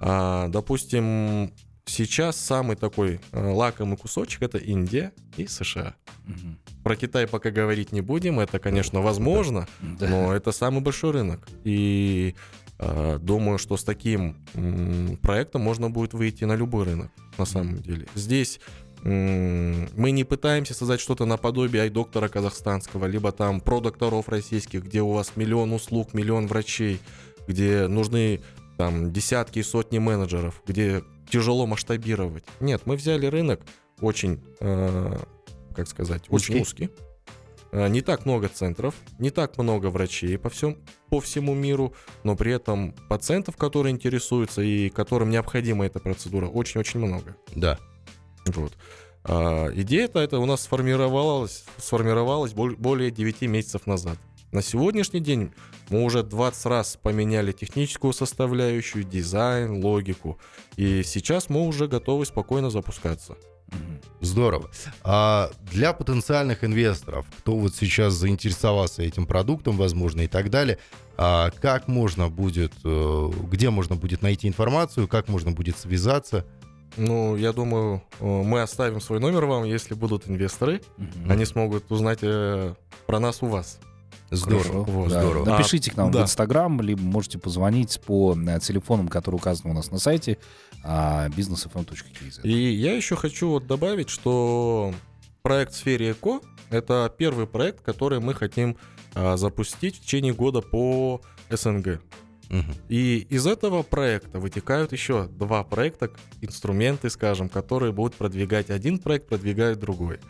А, 0.00 0.48
допустим, 0.48 1.52
сейчас 1.86 2.36
самый 2.36 2.76
такой 2.76 3.20
э, 3.32 3.50
лакомый 3.52 3.96
кусочек 3.96 4.42
это 4.42 4.58
Индия 4.58 5.12
и 5.36 5.46
США. 5.46 5.94
Мгм. 6.26 6.58
Про 6.84 6.96
Китай 6.96 7.26
пока 7.26 7.50
говорить 7.50 7.92
не 7.92 8.00
будем, 8.00 8.40
это, 8.40 8.58
конечно, 8.58 9.00
возможно, 9.00 9.66
Да. 9.80 10.08
но 10.08 10.32
это 10.32 10.52
самый 10.52 10.80
большой 10.80 11.12
рынок. 11.12 11.46
И 11.64 12.34
э, 12.78 13.18
думаю, 13.20 13.58
что 13.58 13.76
с 13.76 13.84
таким 13.84 14.36
м, 14.54 15.16
проектом 15.22 15.62
можно 15.62 15.90
будет 15.90 16.14
выйти 16.14 16.44
на 16.44 16.56
любой 16.56 16.84
рынок, 16.84 17.10
на 17.38 17.44
самом 17.44 17.78
деле. 17.82 18.06
Здесь 18.14 18.60
м, 19.04 19.88
мы 19.96 20.10
не 20.12 20.24
пытаемся 20.24 20.74
создать 20.74 21.00
что-то 21.00 21.24
наподобие 21.24 21.88
доктора 21.90 22.28
казахстанского, 22.28 23.06
либо 23.06 23.32
там 23.32 23.60
про 23.60 23.80
докторов 23.80 24.28
российских, 24.28 24.84
где 24.84 25.02
у 25.02 25.10
вас 25.12 25.32
миллион 25.36 25.72
услуг, 25.72 26.14
миллион 26.14 26.46
врачей, 26.46 27.00
где 27.48 27.86
нужны 27.88 28.40
там 28.78 29.12
десятки 29.12 29.58
и 29.60 29.62
сотни 29.62 29.98
менеджеров, 29.98 30.62
где 30.66 31.02
тяжело 31.32 31.66
масштабировать. 31.66 32.44
Нет, 32.60 32.82
мы 32.84 32.94
взяли 32.96 33.24
рынок 33.26 33.62
очень, 34.00 34.44
э, 34.60 35.16
как 35.74 35.88
сказать, 35.88 36.24
очень 36.28 36.56
Узкий. 36.56 36.86
узкий. 36.86 36.90
Э, 37.72 37.88
Не 37.88 38.02
так 38.02 38.26
много 38.26 38.48
центров, 38.48 38.94
не 39.18 39.30
так 39.30 39.56
много 39.56 39.86
врачей 39.86 40.36
по, 40.36 40.50
всем, 40.50 40.76
по 41.08 41.20
всему 41.22 41.54
миру, 41.54 41.94
но 42.22 42.36
при 42.36 42.52
этом 42.52 42.92
пациентов, 43.08 43.56
которые 43.56 43.92
интересуются 43.92 44.60
и 44.60 44.90
которым 44.90 45.30
необходима 45.30 45.86
эта 45.86 46.00
процедура, 46.00 46.48
очень-очень 46.48 47.00
много. 47.00 47.34
Да. 47.54 47.78
Вот. 48.44 48.74
А, 49.24 49.68
идея-то 49.74 50.18
это 50.20 50.38
у 50.38 50.44
нас 50.44 50.60
сформировалась, 50.62 51.64
сформировалась 51.78 52.52
более 52.52 53.10
9 53.10 53.42
месяцев 53.42 53.86
назад. 53.86 54.18
На 54.52 54.60
сегодняшний 54.60 55.20
день 55.20 55.50
мы 55.88 56.04
уже 56.04 56.22
20 56.22 56.66
раз 56.66 56.98
поменяли 57.00 57.52
техническую 57.52 58.12
составляющую, 58.12 59.02
дизайн, 59.02 59.82
логику. 59.82 60.38
И 60.76 61.02
сейчас 61.04 61.48
мы 61.48 61.66
уже 61.66 61.88
готовы 61.88 62.26
спокойно 62.26 62.68
запускаться. 62.68 63.36
Здорово. 64.20 64.70
А 65.02 65.50
для 65.70 65.94
потенциальных 65.94 66.64
инвесторов, 66.64 67.24
кто 67.38 67.56
вот 67.56 67.74
сейчас 67.74 68.12
заинтересовался 68.12 69.02
этим 69.02 69.24
продуктом, 69.24 69.78
возможно, 69.78 70.20
и 70.20 70.28
так 70.28 70.50
далее, 70.50 70.78
а 71.16 71.50
как 71.50 71.88
можно 71.88 72.28
будет, 72.28 72.72
э, 72.84 73.30
где 73.50 73.70
можно 73.70 73.96
будет 73.96 74.20
найти 74.20 74.48
информацию, 74.48 75.08
как 75.08 75.28
можно 75.28 75.52
будет 75.52 75.78
связаться? 75.78 76.44
Ну, 76.98 77.36
я 77.36 77.54
думаю, 77.54 78.02
э, 78.20 78.24
мы 78.26 78.60
оставим 78.60 79.00
свой 79.00 79.18
номер 79.18 79.46
вам, 79.46 79.64
если 79.64 79.94
будут 79.94 80.28
инвесторы. 80.28 80.82
Мгм. 80.98 81.30
Они 81.30 81.46
смогут 81.46 81.90
узнать 81.90 82.18
э, 82.20 82.74
про 83.06 83.18
нас 83.18 83.42
у 83.42 83.46
вас. 83.46 83.80
Здорово. 84.32 84.84
Хорошо. 84.86 85.08
Да. 85.08 85.20
здорово. 85.20 85.44
Напишите 85.44 85.90
к 85.90 85.96
нам 85.96 86.10
да. 86.10 86.20
в 86.20 86.22
Инстаграм, 86.22 86.80
либо 86.80 87.02
можете 87.02 87.38
позвонить 87.38 88.00
по 88.00 88.34
э, 88.34 88.60
телефонам, 88.60 89.08
которые 89.08 89.38
указаны 89.38 89.70
у 89.70 89.74
нас 89.74 89.90
на 89.90 89.98
сайте 89.98 90.38
а, 90.82 91.28
businessfm.kz. 91.28 92.40
И 92.42 92.72
я 92.72 92.94
еще 92.94 93.14
хочу 93.14 93.50
вот 93.50 93.66
добавить, 93.66 94.08
что 94.08 94.94
проект 95.42 95.74
в 95.74 95.76
сфере 95.76 96.12
ЭКО— 96.12 96.40
это 96.70 97.14
первый 97.16 97.46
проект, 97.46 97.82
который 97.82 98.20
мы 98.20 98.32
хотим 98.32 98.78
а, 99.14 99.36
запустить 99.36 99.96
в 99.96 100.00
течение 100.00 100.32
года 100.32 100.62
по 100.62 101.20
СНГ. 101.50 102.00
И 102.90 103.26
из 103.30 103.46
этого 103.46 103.82
проекта 103.82 104.38
вытекают 104.38 104.92
еще 104.92 105.26
два 105.26 105.64
проекта, 105.64 106.10
инструменты, 106.42 107.08
скажем, 107.08 107.48
которые 107.48 107.92
будут 107.92 108.14
продвигать 108.14 108.68
один 108.68 108.98
проект, 108.98 109.26
продвигают 109.28 109.78
другой. 109.78 110.20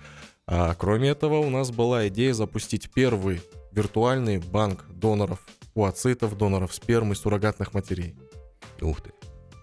А 0.46 0.74
кроме 0.74 1.08
этого, 1.08 1.38
у 1.38 1.50
нас 1.50 1.72
была 1.72 2.06
идея 2.06 2.32
запустить 2.32 2.90
первый 2.92 3.40
виртуальный 3.72 4.38
банк 4.38 4.84
доноров, 4.88 5.40
уоцитов, 5.74 6.36
доноров 6.36 6.74
спермы, 6.74 7.14
суррогатных 7.14 7.74
матерей. 7.74 8.16
Ух 8.80 9.00
ты. 9.00 9.12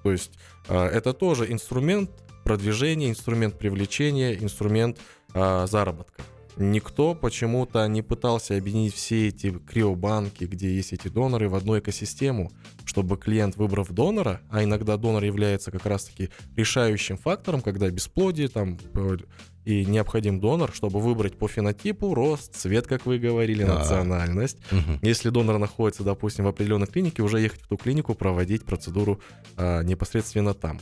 То 0.03 0.11
есть 0.11 0.31
а, 0.67 0.87
это 0.87 1.13
тоже 1.13 1.51
инструмент 1.51 2.09
продвижения, 2.43 3.09
инструмент 3.09 3.57
привлечения, 3.57 4.33
инструмент 4.33 4.97
а, 5.33 5.67
заработка. 5.67 6.23
никто 6.57 7.13
почему-то 7.13 7.85
не 7.87 8.01
пытался 8.01 8.57
объединить 8.57 8.95
все 8.95 9.27
эти 9.27 9.51
криобанки, 9.51 10.45
где 10.45 10.73
есть 10.73 10.93
эти 10.93 11.07
доноры, 11.07 11.47
в 11.47 11.55
одну 11.55 11.77
экосистему, 11.77 12.51
чтобы 12.85 13.17
клиент, 13.17 13.55
выбрав 13.55 13.89
донора, 13.91 14.41
а 14.49 14.63
иногда 14.63 14.97
донор 14.97 15.23
является 15.23 15.71
как 15.71 15.85
раз-таки 15.85 16.29
решающим 16.55 17.17
фактором, 17.17 17.61
когда 17.61 17.89
бесплодие 17.89 18.47
там 18.47 18.77
и 19.65 19.85
необходим 19.85 20.39
донор, 20.39 20.71
чтобы 20.73 20.99
выбрать 20.99 21.37
по 21.37 21.47
фенотипу, 21.47 22.13
рост, 22.13 22.55
цвет, 22.55 22.87
как 22.87 23.05
вы 23.05 23.19
говорили, 23.19 23.63
Да. 23.63 23.79
национальность. 23.79 24.57
Мгм. 24.71 24.99
Если 25.01 25.29
донор 25.29 25.57
находится, 25.59 26.03
допустим, 26.03 26.45
в 26.45 26.47
определенной 26.47 26.87
клинике, 26.87 27.21
уже 27.21 27.39
ехать 27.39 27.61
в 27.61 27.67
ту 27.67 27.77
клинику, 27.77 28.15
проводить 28.15 28.63
процедуру 28.65 29.19
а, 29.57 29.81
непосредственно 29.83 30.53
там. 30.53 30.79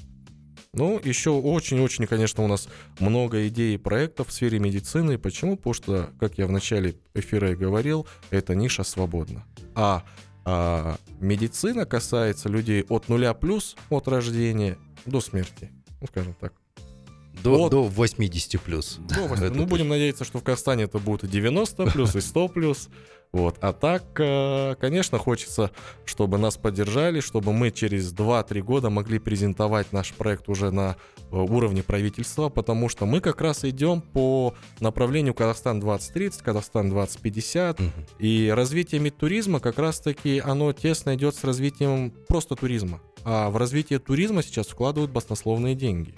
Ну, 0.74 1.02
еще 1.04 1.32
очень-очень, 1.32 2.06
конечно, 2.06 2.44
у 2.44 2.48
нас 2.48 2.68
много 3.00 3.48
идей 3.48 3.76
и 3.76 3.78
проектов 3.78 4.28
в 4.28 4.32
сфере 4.32 4.60
медицины. 4.60 5.18
Почему? 5.18 5.58
Потому 5.58 5.74
что, 5.74 6.10
как 6.20 6.38
я 6.38 6.46
в 6.46 6.52
начале 6.52 6.96
эфира 7.16 7.52
и 7.52 7.56
говорил, 7.56 8.06
эта 8.30 8.54
ниша 8.54 8.84
свободна. 8.84 9.44
А, 9.74 10.04
а 10.46 10.98
медицина 11.20 11.86
касается 11.86 12.48
людей 12.48 12.84
от 12.90 13.10
нуля 13.10 13.34
плюс, 13.34 13.76
от 13.90 14.08
рождения 14.08 14.78
до 15.06 15.20
смерти. 15.20 15.72
Ну, 16.00 16.08
скажем 16.08 16.36
так. 16.40 16.54
До, 17.44 17.58
Вот. 17.58 17.72
до 17.72 17.84
80 17.84 18.62
плюс. 18.62 19.00
Ну, 19.16 19.26
Это 19.36 19.52
ну, 19.52 19.66
будем 19.66 19.88
надеяться, 19.90 20.26
что 20.26 20.40
в 20.40 20.44
Казахстане 20.44 20.84
это 20.84 21.00
будет 21.00 21.24
и 21.24 21.28
90 21.28 21.86
плюс, 21.92 22.16
и 22.16 22.22
100 22.22 22.48
плюс. 22.50 22.90
Вот. 23.34 23.58
А 23.60 23.74
так, 23.74 24.04
э, 24.20 24.76
конечно, 24.80 25.18
хочется, 25.18 25.72
чтобы 26.06 26.38
нас 26.38 26.56
поддержали, 26.56 27.20
чтобы 27.20 27.52
мы 27.52 27.72
через 27.72 28.14
2-3 28.14 28.62
года 28.62 28.90
могли 28.90 29.20
презентовать 29.20 29.92
наш 29.92 30.14
проект 30.14 30.48
уже 30.48 30.72
на 30.72 30.96
э, 31.30 31.36
уровне 31.36 31.84
правительства, 31.84 32.48
потому 32.48 32.88
что 32.88 33.06
мы 33.06 33.20
как 33.20 33.42
раз 33.42 33.66
идем 33.66 34.00
по 34.02 34.56
направлению 34.80 35.34
Казахстан 35.34 35.82
2030, 35.82 36.42
Казахстан 36.42 36.90
2050, 36.90 37.80
Мгм. 37.82 37.92
и 38.18 38.50
развитие 38.56 39.02
медтуризма 39.02 39.60
как 39.60 39.78
раз-таки 39.78 40.40
оно 40.40 40.72
тесно 40.72 41.14
идет 41.16 41.36
с 41.36 41.44
развитием 41.44 42.14
просто 42.30 42.56
туризма. 42.56 43.02
А 43.26 43.50
в 43.50 43.58
развитие 43.58 44.00
туризма 44.00 44.42
сейчас 44.42 44.68
вкладывают 44.68 45.12
баснословные 45.12 45.76
деньги. 45.76 46.16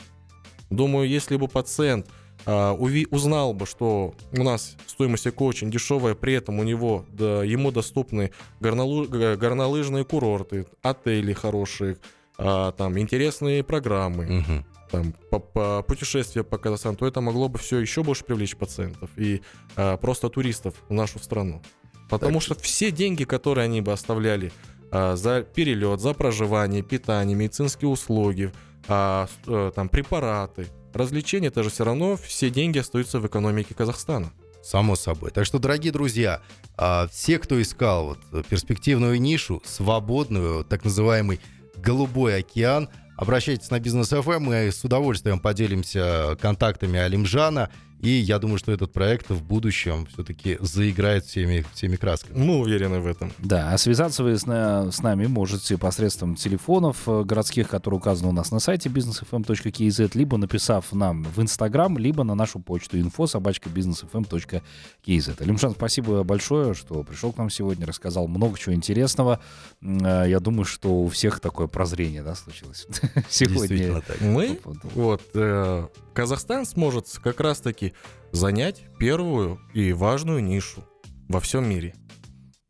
Думаю, 0.69 1.07
если 1.09 1.35
бы 1.37 1.47
пациент 1.47 2.07
а, 2.45 2.73
уви- 2.75 3.07
узнал 3.11 3.53
бы, 3.53 3.65
что 3.65 4.13
у 4.31 4.43
нас 4.43 4.77
стоимость 4.87 5.27
ЭКО 5.27 5.43
очень 5.43 5.69
дешевая, 5.71 6.15
при 6.15 6.33
этом 6.33 6.59
у 6.59 6.63
него 6.63 7.05
да, 7.11 7.43
ему 7.43 7.71
доступны 7.71 8.31
горнолу- 8.61 9.07
горнолыжные 9.35 10.05
курорты, 10.05 10.65
отели 10.81 11.33
хорошие, 11.33 11.97
а, 12.37 12.71
там 12.71 12.97
интересные 12.99 13.63
программы, 13.63 14.25
Мгм. 14.25 14.65
там, 14.91 15.13
по, 15.29 15.39
по- 15.39 15.83
путешествия 15.83 16.43
по 16.43 16.57
Казахстану, 16.57 16.95
то 16.97 17.05
это 17.07 17.19
могло 17.19 17.49
бы 17.49 17.57
все 17.59 17.79
еще 17.79 18.03
больше 18.03 18.23
привлечь 18.23 18.55
пациентов 18.55 19.09
и 19.17 19.41
а, 19.75 19.97
просто 19.97 20.29
туристов 20.29 20.75
в 20.87 20.93
нашу 20.93 21.19
страну. 21.19 21.61
Потому 22.09 22.35
Так. 22.35 22.41
что 22.43 22.55
все 22.55 22.89
деньги, 22.91 23.23
которые 23.23 23.65
они 23.65 23.81
бы 23.81 23.91
оставляли 23.91 24.51
а, 24.91 25.15
за 25.15 25.41
перелет, 25.43 25.99
за 25.99 26.13
проживание, 26.13 26.81
питание, 26.83 27.35
медицинские 27.35 27.89
услуги, 27.89 28.51
а, 28.87 29.27
э, 29.47 29.71
там 29.75 29.89
препараты, 29.89 30.67
развлечения, 30.93 31.47
это 31.47 31.63
же 31.63 31.69
все 31.69 31.83
равно 31.83 32.17
все 32.17 32.49
деньги 32.49 32.79
остаются 32.79 33.19
в 33.19 33.27
экономике 33.27 33.75
Казахстана. 33.75 34.31
Само 34.61 34.95
собой. 34.95 35.31
Так 35.31 35.45
что, 35.45 35.59
дорогие 35.59 35.91
друзья, 35.91 36.41
а, 36.77 37.07
все, 37.11 37.39
кто 37.39 37.61
искал 37.61 38.17
вот 38.31 38.47
перспективную 38.47 39.19
нишу, 39.21 39.61
свободную, 39.65 40.65
так 40.65 40.83
называемый 40.83 41.39
голубой 41.77 42.39
океан, 42.39 42.89
обращайтесь 43.17 43.69
на 43.69 43.79
бизнес 43.79 44.09
ФМ, 44.09 44.39
мы 44.39 44.71
с 44.71 44.83
удовольствием 44.83 45.39
поделимся 45.39 46.37
контактами 46.41 46.99
Алимжана, 46.99 47.69
и 47.99 48.09
я 48.09 48.39
думаю, 48.39 48.57
что 48.57 48.71
этот 48.71 48.91
проект 48.93 49.29
в 49.29 49.43
будущем 49.43 50.05
все-таки 50.13 50.57
заиграет 50.61 51.25
всеми, 51.25 51.65
всеми 51.73 51.95
красками. 51.95 52.37
Мы 52.37 52.57
уверены 52.59 52.99
в 52.99 53.07
этом. 53.07 53.31
Да, 53.39 53.71
а 53.73 53.77
связаться 53.77 54.23
вы 54.23 54.37
с, 54.37 54.45
на- 54.45 54.91
с 54.91 55.01
нами 55.01 55.27
можете 55.27 55.77
посредством 55.77 56.35
телефонов 56.35 57.07
э, 57.07 57.23
городских, 57.23 57.67
которые 57.67 57.97
указаны 57.99 58.29
у 58.29 58.31
нас 58.33 58.51
на 58.51 58.59
сайте 58.59 58.89
businessfm.kz, 58.89 60.11
либо 60.13 60.37
написав 60.37 60.91
нам 60.93 61.23
в 61.23 61.41
Инстаграм, 61.41 61.97
либо 61.97 62.23
на 62.23 62.35
нашу 62.35 62.59
почту 62.59 62.97
info 62.97 63.27
собачка 63.27 63.69
businessfm.kz. 63.69 65.41
Алимшан, 65.41 65.71
спасибо 65.71 66.23
большое, 66.23 66.73
что 66.73 67.03
пришел 67.03 67.31
к 67.31 67.37
нам 67.37 67.49
сегодня, 67.49 67.85
рассказал 67.85 68.27
много 68.27 68.57
чего 68.57 68.73
интересного. 68.75 69.39
Э, 69.81 70.25
Я 70.27 70.39
думаю, 70.39 70.65
что 70.65 70.89
у 71.03 71.07
всех 71.09 71.39
такое 71.39 71.67
прозрение 71.67 72.23
да, 72.23 72.35
случилось 72.35 72.87
сегодня. 73.29 73.59
Действительно 73.67 74.01
так. 74.01 74.21
Мы, 74.21 74.59
вот, 74.95 75.21
э, 75.33 75.87
Казахстан 76.13 76.65
сможет 76.65 77.07
как 77.23 77.39
раз-таки 77.39 77.88
занять 78.31 78.83
первую 78.99 79.59
и 79.73 79.93
важную 79.93 80.43
нишу 80.43 80.83
во 81.27 81.39
всем 81.39 81.67
мире. 81.69 81.95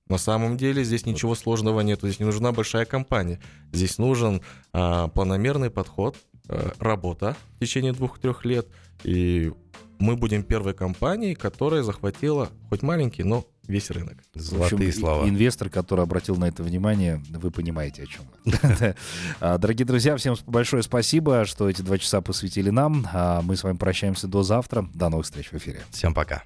На 0.08 0.18
самом 0.18 0.58
деле 0.58 0.84
здесь 0.84 1.06
ничего 1.06 1.36
сложного 1.36 1.82
нету, 1.82 2.08
здесь 2.08 2.20
не 2.20 2.26
нужна 2.26 2.52
большая 2.52 2.86
компания. 2.86 3.40
Здесь 3.72 4.00
нужен 4.00 4.42
а, 4.74 5.08
планомерный 5.10 5.70
подход, 5.70 6.18
э, 6.48 6.72
работа 6.80 7.38
в 7.56 7.60
течение 7.60 7.94
двух-трех 7.94 8.44
лет, 8.44 8.68
и 9.04 9.54
мы 10.00 10.16
будем 10.16 10.44
первой 10.44 10.74
компанией, 10.74 11.36
которая 11.36 11.84
захватила 11.84 12.50
хоть 12.70 12.82
маленький, 12.82 13.24
но 13.24 13.46
весь 13.70 13.90
рынок. 13.92 14.18
В 14.34 14.40
Золотые 14.40 14.90
общем, 14.90 15.00
слова. 15.00 15.30
Инвестор, 15.30 15.70
который 15.70 16.04
обратил 16.04 16.36
на 16.36 16.46
это 16.46 16.64
внимание, 16.64 17.22
вы 17.30 17.52
понимаете, 17.52 18.04
о 18.04 18.06
чем. 18.06 18.24
А, 19.40 19.58
Дорогие 19.58 19.86
друзья, 19.86 20.16
всем 20.18 20.36
большое 20.48 20.84
спасибо, 20.84 21.46
что 21.46 21.70
эти 21.70 21.82
два 21.82 21.98
часа 21.98 22.22
посвятили 22.22 22.70
нам. 22.70 23.08
А 23.14 23.42
Мы 23.42 23.56
с 23.56 23.64
вами 23.64 23.78
прощаемся 23.78 24.28
до 24.28 24.44
завтра. 24.44 24.90
До 24.94 25.10
новых 25.10 25.26
встреч 25.26 25.52
в 25.52 25.54
эфире. 25.58 25.82
Всем 25.92 26.14
пока. 26.14 26.38